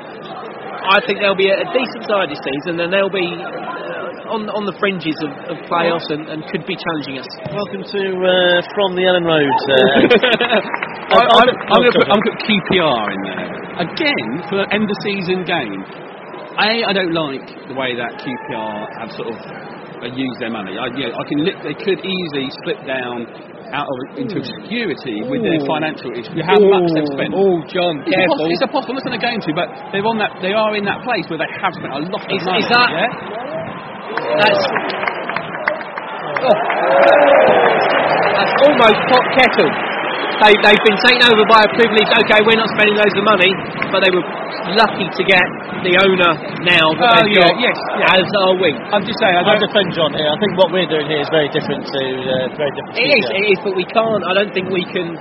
[0.79, 4.47] I think they'll be a, a decent side this season, and they'll be uh, on
[4.53, 7.29] on the fringes of, of playoffs and, and could be challenging us.
[7.51, 9.57] Welcome to uh, from the Ellen Road.
[9.67, 9.75] Uh,
[11.17, 13.49] I, I'm, I'm going to put, I'm gonna put QPR in there
[13.89, 15.81] again for end of season game.
[16.59, 20.75] A, I don't like the way that QPR have sort of uh, used their money.
[20.79, 23.27] I, you know, I can li- they could easily slip down
[23.73, 24.45] out of into hmm.
[24.45, 26.33] obscurity with their financial issues.
[26.33, 27.33] You have much they've spent.
[27.37, 28.37] Oh, John, It's careful.
[28.41, 28.97] poss- it's a possible.
[28.97, 30.31] I'm not saying they're going to, but they're on that.
[30.41, 32.65] They are in that place where they have spent a lot of Is- money.
[32.65, 33.09] is that- Yeah?
[34.39, 34.63] That's,
[36.49, 36.57] oh.
[38.39, 39.71] That's almost pot kettle.
[40.39, 43.51] They, they've been taken over by a privileged, okay, we're not spending loads of money,
[43.93, 44.25] but they were
[44.77, 45.45] lucky to get
[45.87, 46.33] the owner
[46.67, 48.17] now that Oh, they've yeah, got, yes, yeah.
[48.21, 48.71] as are we.
[48.93, 49.35] I'm just saying.
[49.37, 49.63] I don't.
[49.63, 50.29] defend John here.
[50.29, 52.95] I think what we're doing here is very different to uh, very different.
[53.01, 55.17] It is, it is, but we can't, I don't think we can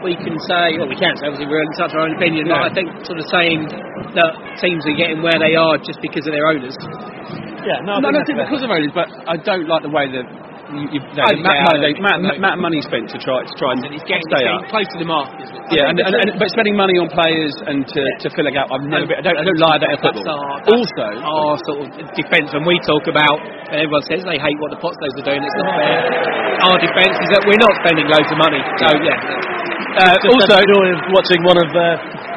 [0.00, 2.56] we can say, well we can say obviously we're in such our own opinion, Yeah.
[2.56, 3.68] but I think sort of saying
[4.16, 6.72] that teams are getting where they are just because of their owners.
[7.68, 10.08] Yeah, no, No, think no, that's because of owners, but I don't like the way
[10.08, 10.24] that
[10.70, 12.38] you, you, Matt, money, they, don't Matt, think.
[12.38, 14.70] Matt money spent to try to try and it's getting, stay it's up.
[14.70, 15.74] close to the mark, isn't it?
[15.74, 18.70] Yeah, and, and, and, but spending money on players and to, to fill a gap,
[18.70, 20.30] I've never I don't I don't that That's football.
[20.30, 23.38] our, that's also, our sort of defence when we talk about
[23.70, 25.98] everyone says they hate what the Pozzos are doing it's not fair
[26.70, 29.18] our defence is that we're not spending loads of money so yeah
[29.90, 31.82] uh, also had the joy of watching one of uh,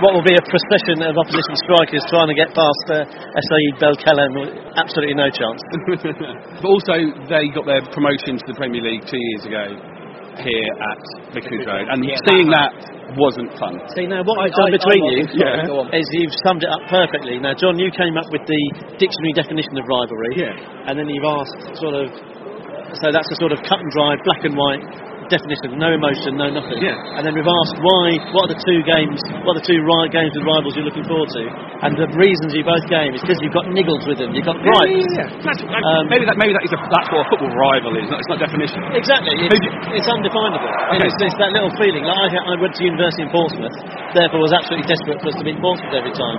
[0.02, 4.34] what will be a procession of opposition strikers trying to get past uh, Saeed Belkalem.
[4.74, 5.62] Absolutely no chance.
[6.62, 6.96] but also
[7.30, 9.66] they got their promotion to the Premier League two years ago
[10.42, 12.74] here at Vicarage Road, and Yeah, seeing that
[13.14, 13.78] wasn't fun.
[13.94, 15.94] See now what I've done I- between I you like.
[15.94, 16.00] Yeah.
[16.02, 17.38] Is you've summed it up perfectly.
[17.38, 18.62] Now, John, you came up with the
[18.98, 20.90] dictionary definition of rivalry, Yeah.
[20.90, 22.10] and then you've asked sort of.
[22.98, 24.82] So that's a sort of cut and dry, black and white
[25.34, 26.78] definition, no emotion, no nothing.
[26.86, 26.94] Yeah.
[27.18, 30.14] And then we've asked why, what are the two games, what are the two ri-
[30.14, 31.44] games with rivals you're looking forward to?
[31.82, 34.62] And the reasons you both game is because you've got niggles with them, you've got
[34.62, 35.10] gripes.
[35.18, 37.98] Yeah, That's, that- Um, maybe that maybe that is a, that's what a football rival
[37.98, 38.06] is.
[38.14, 38.80] Not, it's not definition.
[38.94, 39.66] Exactly, it's,
[39.98, 40.70] it's undefinable.
[40.94, 41.10] Okay.
[41.10, 42.06] It's, it's that little feeling.
[42.06, 43.74] Like I, I went to university in Portsmouth,
[44.14, 46.38] therefore was absolutely desperate for us to beat Portsmouth every time.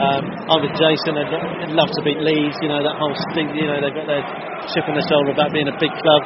[0.00, 1.12] Um, I'm with Jason.
[1.20, 2.56] I'd, love to beat Leeds.
[2.64, 3.52] You know that whole thing.
[3.52, 4.24] You know they've got their
[4.72, 6.22] chip on their shoulder about being a big club.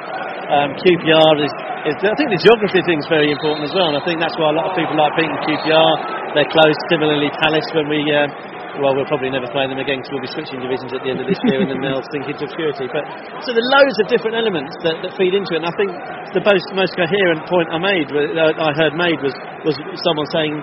[0.46, 1.50] Um, QPR is,
[1.90, 1.94] is.
[2.06, 4.56] I think the geography thing's very important as well, and I think that's why a
[4.56, 5.90] lot of people like beating QPR.
[6.38, 6.78] They're close.
[6.86, 7.98] Similarly, Palace when we.
[8.06, 8.30] Uh,
[8.78, 11.22] well, we'll probably never play them again because we'll be switching divisions at the end
[11.22, 12.90] of this year and then they'll sink into obscurity.
[12.90, 13.06] But
[13.46, 15.62] so there are loads of different elements that, that feed into it.
[15.62, 15.94] And I think
[16.34, 19.30] the most, most coherent point I made, uh, I heard made, was,
[19.62, 20.58] was someone saying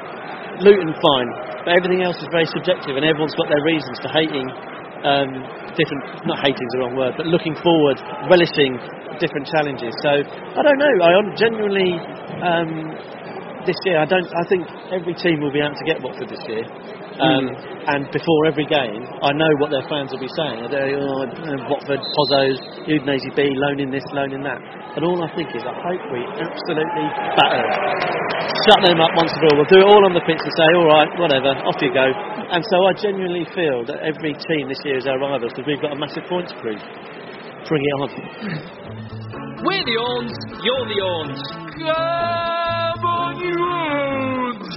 [0.62, 1.30] Luton fine,
[1.66, 4.48] but everything else is very subjective and everyone's got their reasons for hating
[5.02, 5.30] um,
[5.74, 7.98] different, not hating is the wrong word, but looking forward,
[8.30, 8.78] relishing
[9.18, 9.94] different challenges.
[10.06, 10.94] So I don't know.
[11.02, 11.92] I genuinely.
[12.42, 12.72] Um,
[13.66, 14.26] this year, I don't.
[14.26, 16.66] I think every team will be out to get Watford this year.
[17.20, 20.70] Um, And before every game, I know what their fans will be saying.
[20.70, 21.26] They're, oh,
[21.66, 24.62] Watford, Pozzos, Udinese B, loaning this, loaning that.
[24.94, 27.08] And all I think is, I hope we absolutely
[27.42, 27.74] batter them.
[28.70, 29.58] Shut them up once and for all.
[29.58, 32.06] We'll do it all on the pitch and say, all right, whatever, off you go.
[32.06, 35.82] And so I genuinely feel that every team this year is our rivals because we've
[35.82, 36.78] got a massive point to prove.
[37.66, 38.10] Bring it on.
[39.66, 41.42] We're the Orns, you're the Orns.
[41.82, 44.70] Come on, you Orns!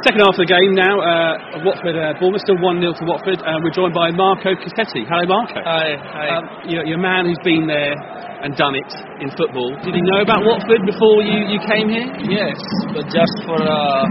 [0.00, 0.96] Second half of the game now.
[0.96, 3.36] Uh, Watford, uh, Bournemouth still one 0 to Watford.
[3.44, 5.04] Uh, we're joined by Marco Cassetti.
[5.04, 5.60] Hello, Marco.
[5.60, 6.26] Hi, hi.
[6.40, 7.92] Um, you're, you're a man who's been there
[8.40, 8.88] and done it
[9.20, 9.68] in football.
[9.84, 12.08] Did you know about Watford before you, you came here?
[12.32, 12.56] Yes,
[12.96, 14.08] but just for uh,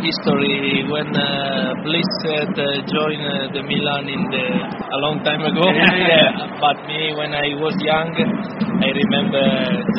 [0.00, 5.44] history, when uh, Bliss said uh, join uh, the Milan in the a long time
[5.44, 5.68] ago.
[5.68, 6.48] Yeah.
[6.64, 9.44] But me, when I was young, I remember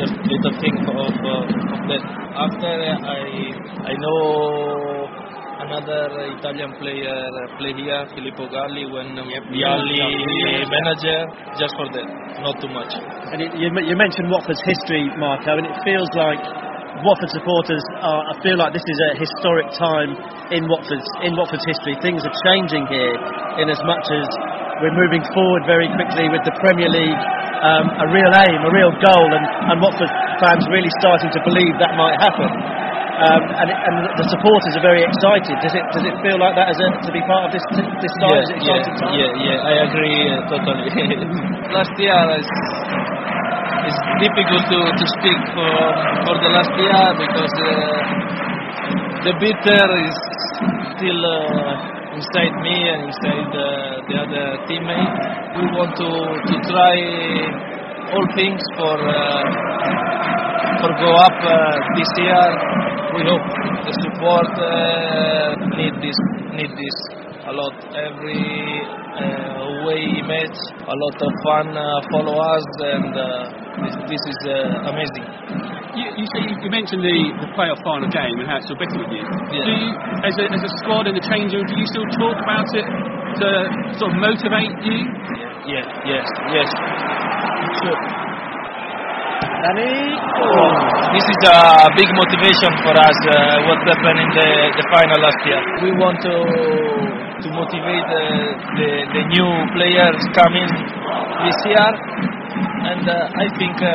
[0.02, 2.02] just little thing of, uh, of that.
[2.34, 3.54] After I
[3.86, 4.87] I know
[5.68, 10.00] another Italian player uh, play here, Filippo Galli, when um, Vialli
[10.64, 11.28] manager.
[11.60, 12.08] Just for that,
[12.40, 12.96] not too much.
[13.36, 16.40] And it, you, you mentioned Watford's history, Marco, and it feels like
[17.04, 18.32] Watford supporters are.
[18.32, 20.16] I feel like this is a historic time
[20.56, 22.00] in Watford's in Watford's history.
[22.00, 23.14] Things are changing here,
[23.60, 24.26] in as much as
[24.80, 27.22] we're moving forward very quickly with the Premier League,
[27.60, 31.74] um, a real aim, a real goal, and, and Watford fans really starting to believe
[31.82, 32.87] that might happen.
[33.18, 35.58] Um, and, and the supporters are very excited.
[35.58, 38.14] Does it does it feel like that as a, to be part of this this
[38.22, 38.46] time?
[38.62, 39.10] Yeah, time?
[39.18, 40.86] yeah, yeah, I agree uh, totally.
[41.74, 42.46] last year is
[43.90, 45.72] it's difficult to, to speak for
[46.30, 47.98] for the last year because uh,
[49.26, 50.16] the bitter is
[50.94, 53.66] still uh, inside me and inside uh,
[54.06, 55.22] the other teammates.
[55.58, 56.96] We want to to try
[58.14, 60.37] all things for uh,
[60.80, 61.52] for go up uh,
[61.96, 62.46] this year.
[63.16, 63.46] We hope
[63.88, 66.18] the support uh, need this
[66.52, 66.96] need this
[67.48, 67.74] a lot.
[67.96, 68.44] Every
[69.16, 69.58] uh,
[69.88, 70.58] away match.
[70.84, 73.24] A lot of fun uh, follow us, and uh,
[73.84, 75.24] this, this is uh, amazing.
[75.96, 79.00] You, you, say you, mentioned the, the playoff final game and how it's still bitter
[79.00, 79.24] with you.
[79.50, 79.66] Yeah.
[79.66, 79.90] Do you,
[80.22, 82.86] as a, as a squad in the change room, do you still talk about it
[82.86, 83.46] to
[83.98, 84.98] sort of motivate you?
[85.66, 86.68] Yeah, yes, yes.
[87.82, 88.27] Sure.
[89.58, 93.18] This is a big motivation for us.
[93.26, 94.48] Uh, what happened in the,
[94.78, 95.58] the final last year.
[95.82, 96.34] We want to
[97.42, 98.24] to motivate the,
[98.78, 100.62] the, the new players coming
[101.42, 101.90] this year,
[102.86, 103.90] and uh, I think uh,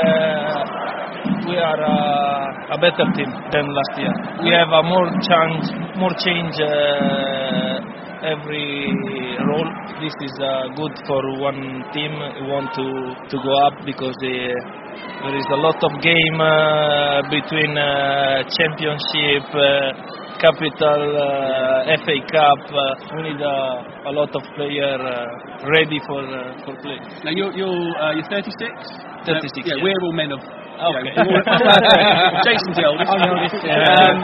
[1.47, 4.11] we are uh, a better team than last year.
[4.43, 5.63] We have a more change,
[5.95, 8.91] more change uh, every
[9.47, 9.71] role.
[10.03, 12.11] This is uh, good for one team.
[12.35, 12.87] We want to
[13.31, 14.82] to go up because uh,
[15.23, 19.45] there is a lot of game uh, between uh, championship.
[19.53, 26.03] Uh, Capital, uh, FA Cup, uh, we need uh, a lot of player uh, ready
[26.03, 26.99] for uh, for play.
[27.23, 28.51] Now you're you're uh, you're 36.
[29.23, 29.83] 36, yeah, yeah.
[29.83, 30.41] we're all men of.
[30.43, 31.15] Okay.
[31.15, 33.07] you know, Jason's the oldest.
[33.07, 34.03] I'm the oldest, yeah.
[34.03, 34.19] Um,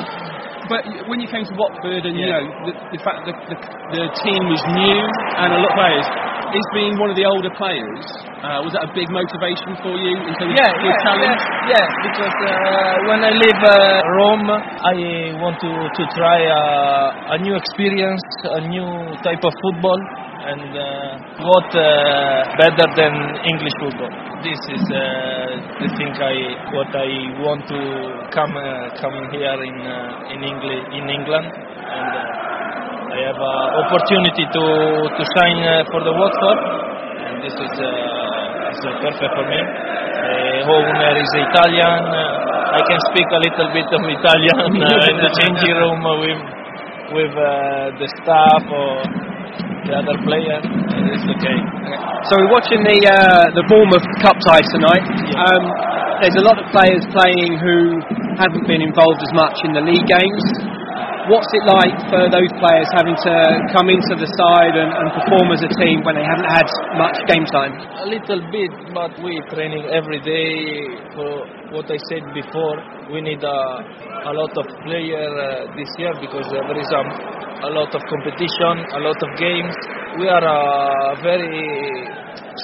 [0.70, 2.39] but when you came to Watford and you Yeah.
[2.39, 3.57] know the, the fact that the,
[3.97, 4.99] the team was new
[5.41, 6.07] and a lot of players,
[6.55, 8.05] is being one of the older players
[8.41, 11.41] uh, was that a big motivation for you in terms Yeah, of your yeah, challenge?
[11.41, 12.53] yeah, yeah, because uh,
[13.09, 14.95] when I leave uh, Rome, I
[15.41, 18.88] want to, to try uh, a new experience, a new
[19.22, 19.99] type of football,
[20.50, 20.86] and uh,
[21.45, 21.86] what uh,
[22.58, 23.14] better than
[23.45, 24.10] English football?
[24.41, 25.02] This is uh,
[25.78, 26.36] the thing I
[26.74, 27.10] what I
[27.45, 27.82] want to
[28.34, 33.60] come uh, come here in uh, in England in England, and uh, I have an
[33.86, 34.64] opportunity to
[35.18, 36.60] to uh, for the Watford,
[37.26, 37.74] and this is.
[37.78, 38.39] Uh,
[38.70, 39.60] is uh, perfect for me.
[39.60, 42.02] The owner is Italian.
[42.06, 46.22] Uh, I can speak a little bit of Italian uh, in the changing room uh,
[46.22, 46.41] with
[47.18, 49.29] with uh, the staff or
[49.88, 50.58] the other player.
[50.62, 51.58] and It's okay.
[52.30, 55.06] So we're watching the uh, the Bournemouth Cup tie tonight.
[55.39, 55.64] Um,
[56.22, 58.00] there's a lot of players playing who
[58.36, 60.43] haven't been involved as much in the league games.
[61.30, 63.34] What's it like for those players having to
[63.70, 66.66] come into the side and, and perform as a team when they haven't had
[66.98, 67.78] much game time?
[68.02, 70.90] A little bit, but we training every day.
[71.14, 71.30] For
[71.70, 72.82] what I said before,
[73.14, 73.62] we need a,
[74.26, 77.04] a lot of player uh, this year because uh, there is a,
[77.62, 79.78] a lot of competition, a lot of games.
[80.18, 82.10] We are a very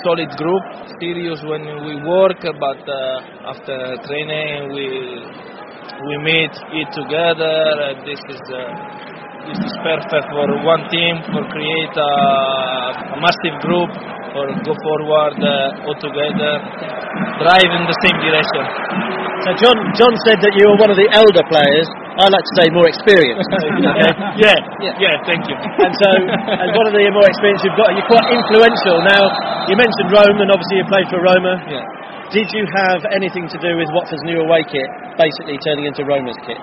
[0.10, 0.66] solid group,
[0.98, 3.78] serious when we work, but uh, after
[4.10, 5.22] training we
[6.04, 7.56] we meet, eat together.
[7.88, 8.60] And this is uh,
[9.48, 12.12] this is perfect for one team, for create a,
[13.14, 13.92] a massive group,
[14.34, 16.52] for go forward uh, all together,
[17.40, 18.64] drive in the same direction.
[19.46, 21.88] So John, John said that you were one of the elder players.
[22.18, 23.46] I like to say more experienced.
[23.54, 24.12] okay?
[24.42, 25.54] yeah, yeah, yeah, thank you.
[25.54, 29.04] And so, and one of the more experienced you've got, you're quite influential.
[29.06, 29.24] Now,
[29.70, 31.54] you mentioned Rome, and obviously you played for Roma.
[31.68, 31.84] Yeah.
[32.36, 34.84] Did you have anything to do with Watford's new away kit,
[35.16, 36.60] basically turning into Roma's kit?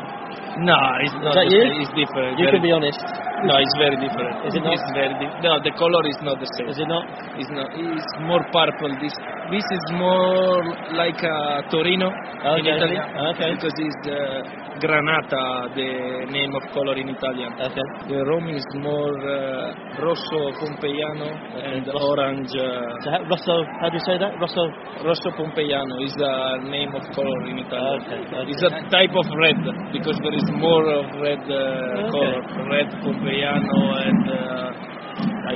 [0.61, 1.33] No, it's not.
[1.33, 1.65] that the you?
[1.81, 2.37] It's different.
[2.37, 3.01] You very- can be honest.
[3.49, 4.37] No, it's very different.
[4.45, 4.77] Is it not?
[4.77, 6.69] It's very di- no, the color is not the same.
[6.69, 7.09] Is it not?
[7.41, 7.73] It's not.
[7.73, 8.93] It's more purple.
[9.01, 9.17] This
[9.49, 10.61] this is more
[10.93, 12.13] like a Torino
[12.61, 13.01] in Italy.
[13.33, 13.57] Okay.
[13.57, 17.53] Because it's uh, granata, the name of color in Italian.
[17.61, 17.87] Okay.
[18.09, 21.29] The Rome is more uh, rosso pompeiano
[21.61, 22.53] and orange.
[22.57, 24.33] Uh, So how, Rosso, how do you say that?
[24.41, 24.63] Rosso.
[25.03, 26.35] Rosso Pompeiano is the
[26.71, 28.01] name of color in Italian.
[28.07, 28.51] Okay, okay.
[28.53, 29.59] It's a type of red
[29.93, 32.11] because there is more of red uh, Okay.
[32.15, 32.39] color,
[32.71, 34.23] red Pompeiano and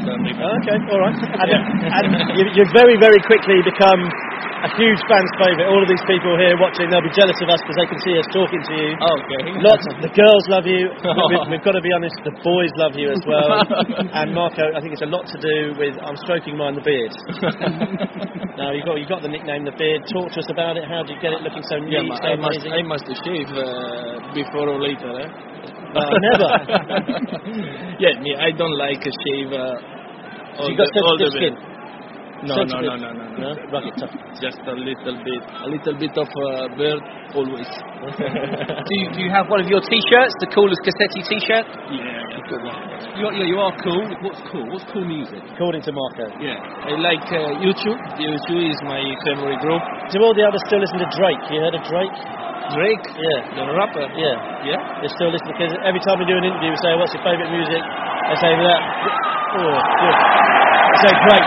[0.03, 0.31] remember.
[0.61, 1.17] Okay, all right.
[1.37, 1.51] And,
[1.93, 4.01] and you, you've very, very quickly become
[4.67, 5.69] a huge fan's favourite.
[5.69, 8.15] All of these people here watching, they'll be jealous of us because they can see
[8.17, 8.91] us talking to you.
[8.97, 9.43] Okay.
[9.63, 9.85] Lots.
[10.03, 10.89] The girls love you.
[11.31, 12.17] We've, we've got to be honest.
[12.25, 13.63] The boys love you as well.
[14.21, 15.95] and Marco, I think it's a lot to do with.
[16.03, 17.13] I'm stroking mine the beard.
[18.57, 20.05] now you've got you got the nickname the beard.
[20.13, 20.85] Talk to us about it.
[20.89, 22.61] How do you get it looking so neat, Yeah, so I must?
[22.65, 25.09] I must shave uh, before or later.
[25.25, 25.56] Eh?
[25.95, 26.51] No, never.
[28.03, 29.53] yeah, me, I don't like a shave.
[29.53, 31.55] Uh, all you got the, all the skin.
[32.45, 33.49] No, no, no, no, no, No?
[33.57, 33.80] no.
[33.97, 34.12] Tough.
[34.45, 37.01] Just a little bit, a little bit of uh, beard
[37.32, 37.64] always.
[38.87, 41.64] Do you, do you have one of your T-shirts, the coolest Cassetti T-shirt?
[41.91, 42.76] Yeah, yeah, good one.
[43.16, 44.05] You are, yeah, you are cool.
[44.20, 44.68] What's cool?
[44.68, 45.41] What's cool music?
[45.57, 46.28] According to Marco.
[46.39, 47.84] Yeah, I like uh, U2.
[48.20, 49.80] U2 is my favorite group.
[50.12, 51.41] Do all the others still listen to Drake?
[51.51, 52.16] You heard of Drake?
[52.76, 53.41] Drake, Yeah.
[53.59, 54.07] the rapper.
[54.12, 54.37] Yeah.
[54.76, 54.80] Yeah.
[55.03, 57.53] They still listen because every time we do an interview, we say, "What's your favourite
[57.53, 57.83] music?"
[58.33, 58.81] They say that.
[59.57, 60.17] Oh, good.
[60.17, 61.47] They say great.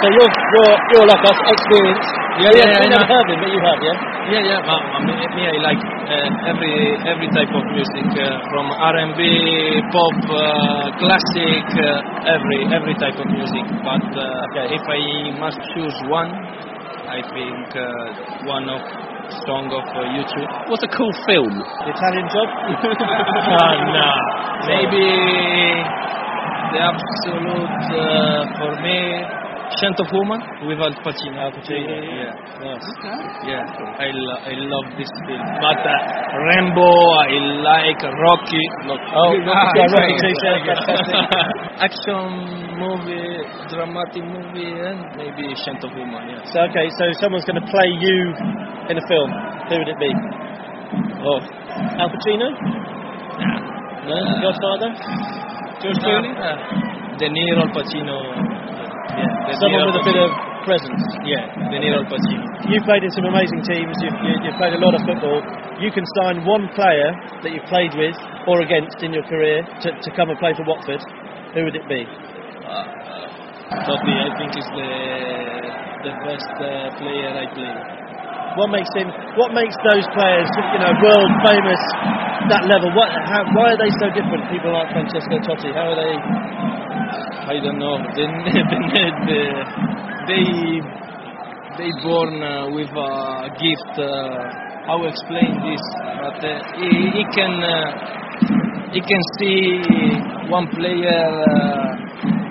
[0.00, 2.08] So you're you're you're like us, experienced.
[2.40, 3.96] Yeah, yeah, yeah, never heard him, but you have, yeah.
[4.32, 4.64] Yeah, yeah.
[4.64, 6.72] Ma, ma, me, me, I like uh, every
[7.04, 9.20] every type of music, uh, from R&B,
[9.92, 13.60] pop, uh, classic, uh, every every type of music.
[13.84, 15.00] But uh, if I
[15.36, 16.32] must choose one,
[17.04, 18.80] I think uh, one of
[19.46, 20.34] song of uh, U2.
[20.70, 21.54] What's a cool film?
[21.54, 22.48] The Italian Job.
[22.50, 24.10] uh, no,
[24.70, 25.04] maybe
[26.74, 28.98] the absolute uh, for me.
[29.78, 31.38] Scent of Woman with Al Pacino.
[31.46, 31.78] Al Pacino.
[31.78, 32.34] Yeah.
[32.58, 32.82] Yes.
[33.46, 34.02] Yeah.
[34.02, 35.38] I, lo- I love this film.
[35.62, 35.94] But uh,
[36.42, 37.30] Rambo, I
[37.62, 38.64] like Rocky.
[38.90, 38.98] Look.
[39.14, 41.14] Oh, Rocky too, yeah, fantastic.
[41.86, 46.32] Action movie, dramatic movie, and maybe Scent of Woman.
[46.32, 46.40] Yeah.
[46.48, 48.18] So okay, so someone's going to play you
[48.88, 49.30] in a film.
[49.68, 50.12] Who would it be?
[51.20, 51.40] Oh.
[52.00, 52.48] Al Pacino.
[54.08, 54.16] No.
[54.42, 54.90] Godfather.
[55.84, 56.32] George Clooney.
[56.32, 56.56] Uh,
[57.20, 58.16] De Niro, Al Pacino.
[59.12, 59.60] Yeah.
[59.60, 60.30] Someone with a bit of
[60.64, 61.04] presence.
[61.28, 61.44] Yeah.
[61.68, 62.44] De Niro, Al Pacino.
[62.72, 63.94] You've played in some amazing teams.
[64.00, 65.44] You've, you, you've played a lot of football.
[65.78, 67.12] You can sign one player
[67.44, 68.16] that you've played with
[68.48, 71.00] or against in your career to, to come and play for Watford.
[71.54, 72.06] Who would it be?
[72.70, 74.90] Uh, Totti, I think is the
[76.06, 77.74] the best uh, player I play.
[78.54, 79.10] What makes him?
[79.34, 81.82] What makes those players, you know, world famous
[82.46, 82.94] that level?
[82.94, 83.10] What?
[83.26, 84.46] How, why are they so different?
[84.54, 85.74] People like Francesco Totti.
[85.74, 86.14] How are they?
[87.50, 87.98] I don't know.
[90.30, 90.46] They they
[91.78, 93.98] they, born uh, with a gift.
[93.98, 94.46] Uh,
[94.86, 95.82] how explain this?
[96.22, 96.86] But uh, he,
[97.18, 97.90] he can uh,
[98.94, 99.82] he can see
[100.50, 101.99] one player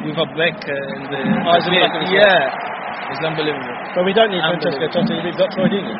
[0.05, 2.23] with a back and the Eyes in the back of his head.
[2.23, 3.75] yeah, it's unbelievable.
[3.95, 5.15] But we don't need Francesco Totti.
[5.23, 5.95] We've got Troy Deeney.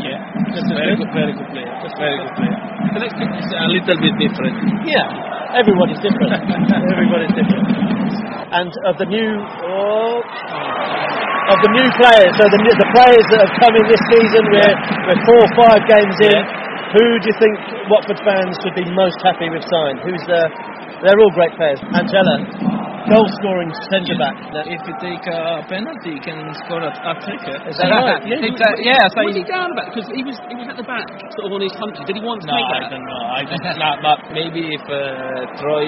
[0.00, 0.20] Yeah,
[0.54, 1.10] Just very good.
[1.12, 1.68] very good player.
[1.84, 2.56] Just a very good player.
[2.90, 4.56] It's a little bit different.
[4.88, 6.32] Yeah, everybody's different.
[6.96, 7.66] everybody's different.
[8.50, 9.30] And of the new,
[9.62, 10.18] oh,
[11.54, 14.74] of the new players, so the, the players that have come in this season, we're,
[15.06, 16.40] we're four or five games in.
[16.98, 17.54] Who do you think
[17.86, 20.02] Watford fans should be most happy with signed?
[20.02, 20.42] Who's the?
[21.02, 21.80] They're all great players.
[21.94, 22.36] Angella,
[23.08, 24.36] goal scoring centre back.
[24.68, 26.92] If you take a penalty, you can score a,
[27.24, 27.40] trick.
[27.70, 28.20] Is that right?
[28.30, 29.90] Yeah, It's, uh, yeah, so what's he down about?
[29.94, 32.04] Because he was he was at the back, sort of on his hunches.
[32.04, 32.90] Did he want to No, I that?
[32.92, 33.22] don't know.
[33.24, 33.40] I
[33.80, 33.94] know.
[34.04, 35.00] But maybe if uh,
[35.58, 35.86] Troy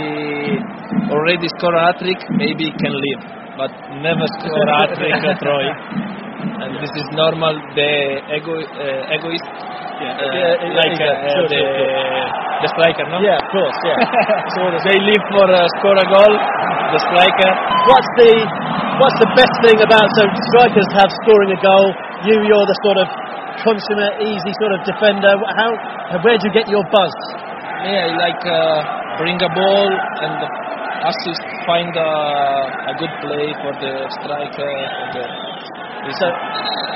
[1.13, 3.23] already score a hat trick, maybe he can leave.
[3.59, 5.67] But never score a hat trick, uh, Troy.
[6.43, 7.55] And this is normal.
[7.79, 7.91] The
[8.35, 12.29] ego, uh, egoist, uh, Yeah, yeah, like yeah, uh, sure, the, sure, sure.
[12.63, 13.19] the striker, no?
[13.23, 13.79] Yeah, of course.
[13.87, 14.03] Yeah.
[14.91, 16.35] they live for uh, score a goal.
[16.91, 17.51] The striker.
[17.87, 18.31] What's the
[19.01, 20.23] What's the best thing about so
[20.53, 21.87] strikers have scoring a goal?
[22.29, 23.09] You, you're the sort of
[23.65, 25.33] consummate, easy sort of defender.
[25.59, 25.71] How?
[26.21, 27.15] Where do you get your buzz?
[27.89, 30.37] Yeah, like uh, bring a ball and
[31.09, 32.11] assist, find a,
[32.91, 34.71] a good play for the striker.
[34.71, 35.25] For the,
[36.03, 36.27] So,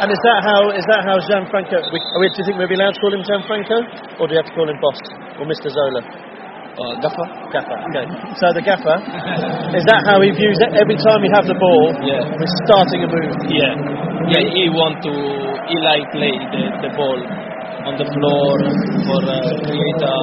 [0.03, 1.79] and is that how is that how Gianfranco?
[1.95, 3.79] We, are we- do you think we'll be allowed to call him Gianfranco,
[4.19, 4.99] or do you have to call him Boss
[5.39, 5.71] or Mr.
[5.71, 6.03] Zola?
[6.77, 7.25] uh, gaffer.
[7.55, 7.79] Gaffer.
[7.89, 8.05] Okay.
[8.37, 8.97] So the gaffer
[9.73, 10.77] is that how he views it?
[10.77, 12.21] Every time we have the ball, Yeah.
[12.37, 13.33] we're starting a move.
[13.49, 13.73] Yeah,
[14.29, 14.45] yeah.
[14.53, 15.13] He want to
[15.73, 17.17] he like play the, the ball
[17.89, 18.53] on the floor
[19.09, 20.17] for uh, create a,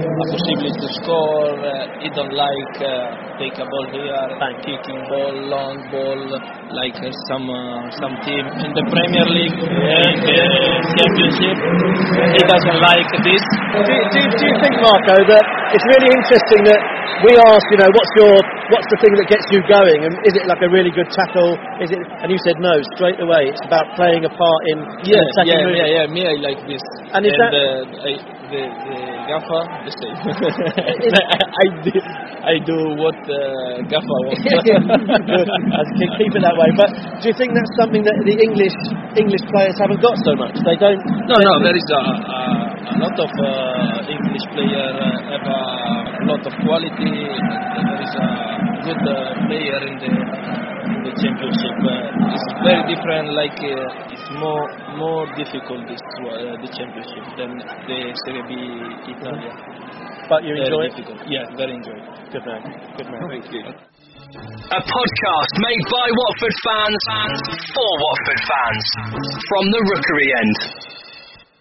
[0.00, 1.52] a possibility to score.
[1.60, 1.72] Uh,
[2.02, 4.24] he don't like uh, take a ball here,
[4.64, 6.20] kicking ball, long ball,
[6.72, 10.40] like uh, some uh, some team in the Premier League, in the
[10.96, 11.56] Championship.
[12.36, 13.42] He doesn't like this.
[13.76, 15.44] Do, do, do you think, Marco, that
[15.76, 16.80] it's really interesting that
[17.24, 18.32] we ask, you know, what's your,
[18.72, 21.54] what's the thing that gets you going, and is it like a really good tackle?
[21.84, 22.00] Is it?
[22.24, 23.52] And you said no straight away.
[23.52, 25.88] It's about playing a part in Yeah, in attacking yeah, movement.
[25.88, 26.14] yeah, yeah.
[26.14, 26.82] Me, I like this.
[27.12, 28.12] And is that- uh, I,
[28.50, 28.98] the the
[29.30, 30.16] Gaffa the same.
[31.62, 31.92] I do
[32.42, 33.38] I do what uh,
[33.86, 34.42] Gaffa wants.
[36.18, 36.70] Keep, it that way.
[36.74, 36.90] But
[37.22, 38.74] do you think that's something that the English
[39.14, 40.58] English players haven't got so much?
[40.66, 40.98] They don't.
[41.30, 41.52] no, no.
[41.62, 42.40] There is a, a,
[42.90, 47.14] a lot of uh, English player uh, have a lot of quality.
[47.30, 48.28] And there is a
[48.82, 49.14] good uh,
[49.46, 51.76] player in the in the championship.
[51.86, 53.30] Uh, it's very different.
[53.36, 54.64] Like uh, it's more
[54.98, 57.56] more difficult this Uh, the championship than
[57.88, 57.98] the
[58.28, 58.52] Serie B
[59.08, 59.52] Italia.
[59.56, 60.28] Mm-hmm.
[60.28, 61.00] But you enjoy it.
[61.26, 61.96] Yeah, very enjoy.
[61.96, 62.04] it.
[62.28, 62.60] Good man.
[62.96, 63.20] Good man.
[63.32, 63.64] Thank you.
[63.64, 67.02] A podcast made by Watford fans
[67.72, 68.84] for Watford fans
[69.48, 70.56] from the Rookery end.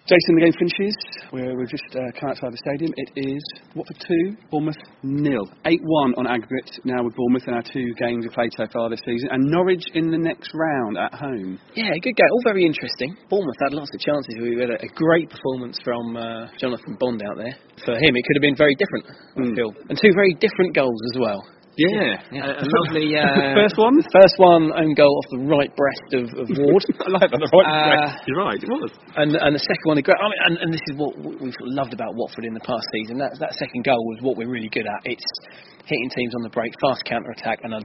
[0.10, 0.96] Jason, the game finishes.
[1.30, 2.90] We're, we've just uh, come outside the stadium.
[2.98, 3.44] It is
[3.78, 5.46] Watford 2, Bournemouth nil.
[5.70, 9.06] 8-1 on aggregate now with Bournemouth in our two games we've played so far this
[9.06, 9.30] season.
[9.32, 11.60] And Norwich in the next round at home.
[11.78, 12.26] Yeah, good game.
[12.34, 13.14] All very interesting.
[13.30, 14.34] Bournemouth had lots of chances.
[14.42, 17.54] We had a, a great performance from uh, Jonathan Bond out there.
[17.86, 19.54] For him, it could have been very different, I Mm.
[19.56, 19.72] feel.
[19.94, 21.46] And two very different goals as well.
[21.78, 22.18] Yeah.
[22.34, 23.96] A, a lovely uh, First one?
[24.12, 26.84] First one, own goal off the right breast of, of Ward.
[27.06, 27.40] I like that.
[27.40, 28.18] The right Uh, breast.
[28.28, 28.60] You're right.
[28.62, 28.92] It was.
[29.16, 31.56] And, and the second one, the great, I mean, and, and this is what we've
[31.56, 33.18] sort of loved about Watford in the past season.
[33.20, 35.00] That, that second goal was what we're really good at.
[35.08, 35.24] It's
[35.88, 37.82] hitting teams on the break, fast counter attack, and a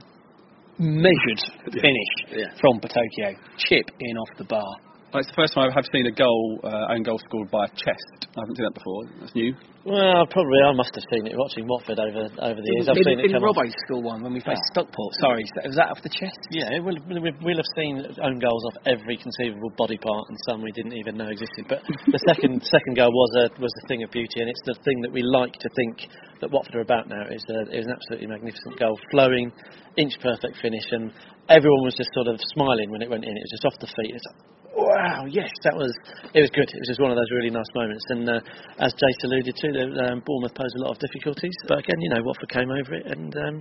[0.77, 2.51] measured finish Yeah.
[2.59, 3.37] from Battocchio.
[3.57, 4.67] Chip in off the bar.
[5.15, 7.63] Well, it's the first time I have seen a goal, uh, own goal scored by
[7.63, 8.27] a chest.
[8.35, 9.07] I haven't seen that before.
[9.23, 9.55] That's new.
[9.87, 12.91] Well, probably I must have seen it watching Watford over over the years.
[12.91, 13.55] I've Didn't- seen it didn't come off.
[13.55, 15.15] Robbo score one when we faced Stockport?
[15.23, 16.35] Sorry, was that off the chest?
[16.51, 20.59] Yeah, we'll, we'll, we'll have seen own goals off every conceivable body part and some
[20.59, 21.63] we didn't even know existed.
[21.71, 24.75] But the second second goal was a was a thing of beauty, and it's the
[24.83, 26.11] thing that we like to think
[26.43, 27.23] that Watford are about now.
[27.31, 29.47] Is a, it was an absolutely magnificent goal, flowing,
[29.95, 31.13] inch perfect finish, and
[31.47, 33.31] everyone was just sort of smiling when it went in.
[33.31, 34.11] It was just off the feet.
[34.11, 34.41] It's like,
[34.75, 35.23] Wow!
[35.31, 35.95] Yes, that was
[36.35, 36.43] it.
[36.43, 36.67] Was good.
[36.67, 38.03] It was just one of those really nice moments.
[38.11, 41.79] And uh, as Jace alluded to, the, um, Bournemouth posed a lot of difficulties, but
[41.79, 43.55] again, you know, Watford came over it and um,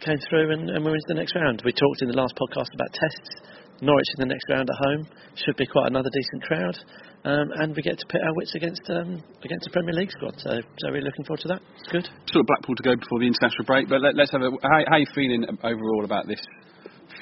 [0.00, 1.60] came through and, and we're into the next round.
[1.68, 3.60] We talked in the last podcast about tests.
[3.80, 6.76] Norwich in the next round at home should be quite another decent crowd,
[7.24, 10.34] um, and we get to pit our wits against um, against the Premier League squad.
[10.38, 11.62] So, so we're looking forward to that.
[11.78, 12.08] It's good.
[12.26, 14.50] Still at Blackpool to go before the international break, but let, us have a.
[14.66, 16.42] How, how are you feeling overall about this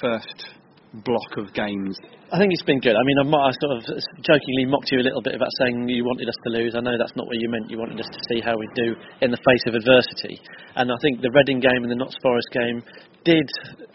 [0.00, 0.48] first
[0.92, 1.98] block of games?
[2.32, 2.96] I think it's been good.
[2.96, 3.80] I mean, I, might, I sort of
[4.22, 6.74] jokingly mocked you a little bit about saying you wanted us to lose.
[6.74, 7.70] I know that's not what you meant.
[7.70, 10.40] You wanted us to see how we do in the face of adversity.
[10.74, 12.82] And I think the Reading game and the Notts Forest game
[13.24, 13.46] did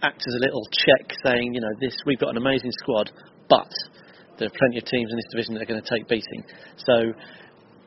[0.03, 3.11] act as a little check, saying, you know, this we've got an amazing squad,
[3.49, 3.71] but
[4.37, 6.43] there are plenty of teams in this division that are going to take beating.
[6.77, 7.13] So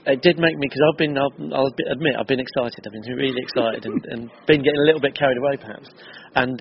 [0.07, 3.16] it did make me because I've been I'll, I'll admit I've been excited I've been
[3.16, 5.88] really excited and, and been getting a little bit carried away perhaps
[6.36, 6.59] and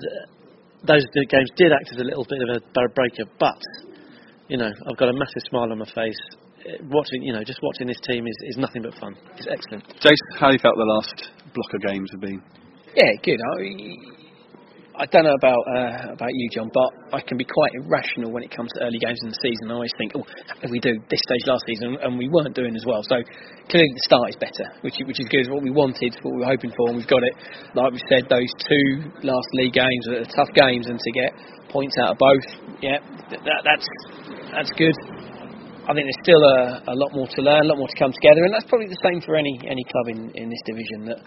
[0.86, 3.60] those games did act as a little bit of a bar- breaker but
[4.48, 6.20] you know I've got a massive smile on my face
[6.64, 9.84] Uh, watching you know just watching this team is, is nothing but fun it's excellent
[10.00, 11.16] Jason, how you felt the last
[11.54, 12.40] block of games have been?
[12.96, 13.40] Yeah, good.
[13.42, 14.23] I,
[14.94, 18.46] I don't know about uh, about you, John, but I can be quite irrational when
[18.46, 19.66] it comes to early games in the season.
[19.66, 20.22] I always think, oh,
[20.62, 23.02] if we do this stage last season, and we weren't doing as well.
[23.02, 23.18] So
[23.66, 25.42] clearly the start is better, which which is good.
[25.42, 27.34] It's what we wanted, what we were hoping for, and we've got it.
[27.74, 28.86] Like we said, those two
[29.26, 31.34] last league games are tough games, and to get
[31.74, 32.46] points out of both,
[32.78, 33.02] yeah,
[33.34, 33.86] that, that's
[34.54, 34.94] that's good.
[35.84, 38.14] I think there's still a, a lot more to learn, a lot more to come
[38.14, 41.10] together, and that's probably the same for any any club in, in this division.
[41.10, 41.18] That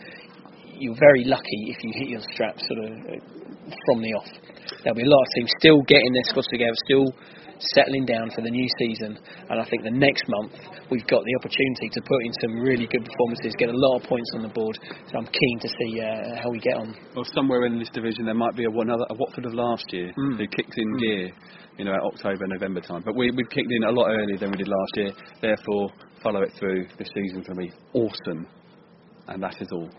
[0.79, 4.29] you're very lucky if you hit your straps sort of uh, from the off.
[4.83, 7.05] There'll be a lot of teams still getting their squads together, still
[7.73, 9.17] settling down for the new season.
[9.49, 10.53] And I think the next month
[10.91, 14.03] we've got the opportunity to put in some really good performances, get a lot of
[14.03, 14.77] points on the board.
[15.09, 16.93] So I'm keen to see uh, how we get on.
[17.15, 19.85] Well, somewhere in this division there might be a, one other, a Watford of last
[19.91, 20.37] year Mm.
[20.37, 21.31] who kicked in gear,
[21.77, 23.01] you know, at October, November time.
[23.03, 25.11] But we we kicked in a lot earlier than we did last year.
[25.41, 25.89] Therefore,
[26.23, 27.71] follow it through this season for me.
[27.93, 28.47] Awesome,
[29.27, 29.89] and that is all.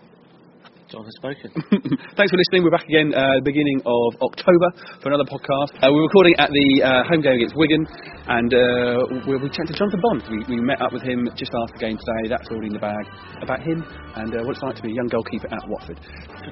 [0.89, 1.53] John has spoken
[2.17, 2.65] Thanks for listening.
[2.65, 4.69] We're back again uh, the beginning of October
[5.05, 5.77] for another podcast.
[5.85, 7.85] Uh, we're recording at the uh, home game against Wigan,
[8.25, 10.25] and uh, we'll be chatting to Jonathan Bond.
[10.33, 12.33] We, we met up with him just after the game today.
[12.33, 13.05] That's all in the bag
[13.45, 13.85] about him
[14.17, 16.01] and uh, what it's like to be a young goalkeeper at Watford.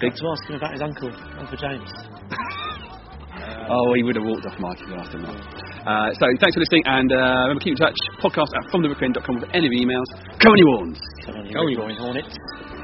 [0.04, 1.08] Big to ask him about his uncle
[1.40, 1.88] Uncle James
[3.72, 5.40] Oh, he would have walked off Mike if you that.
[5.80, 7.96] Uh, so thanks for listening, and uh, remember keep in touch.
[8.20, 10.08] Podcast at fromtherookeryend.com with any of your emails.
[10.44, 11.00] Come on, you horns.
[11.24, 12.75] Come on, you Come on, big you Roaring Hornets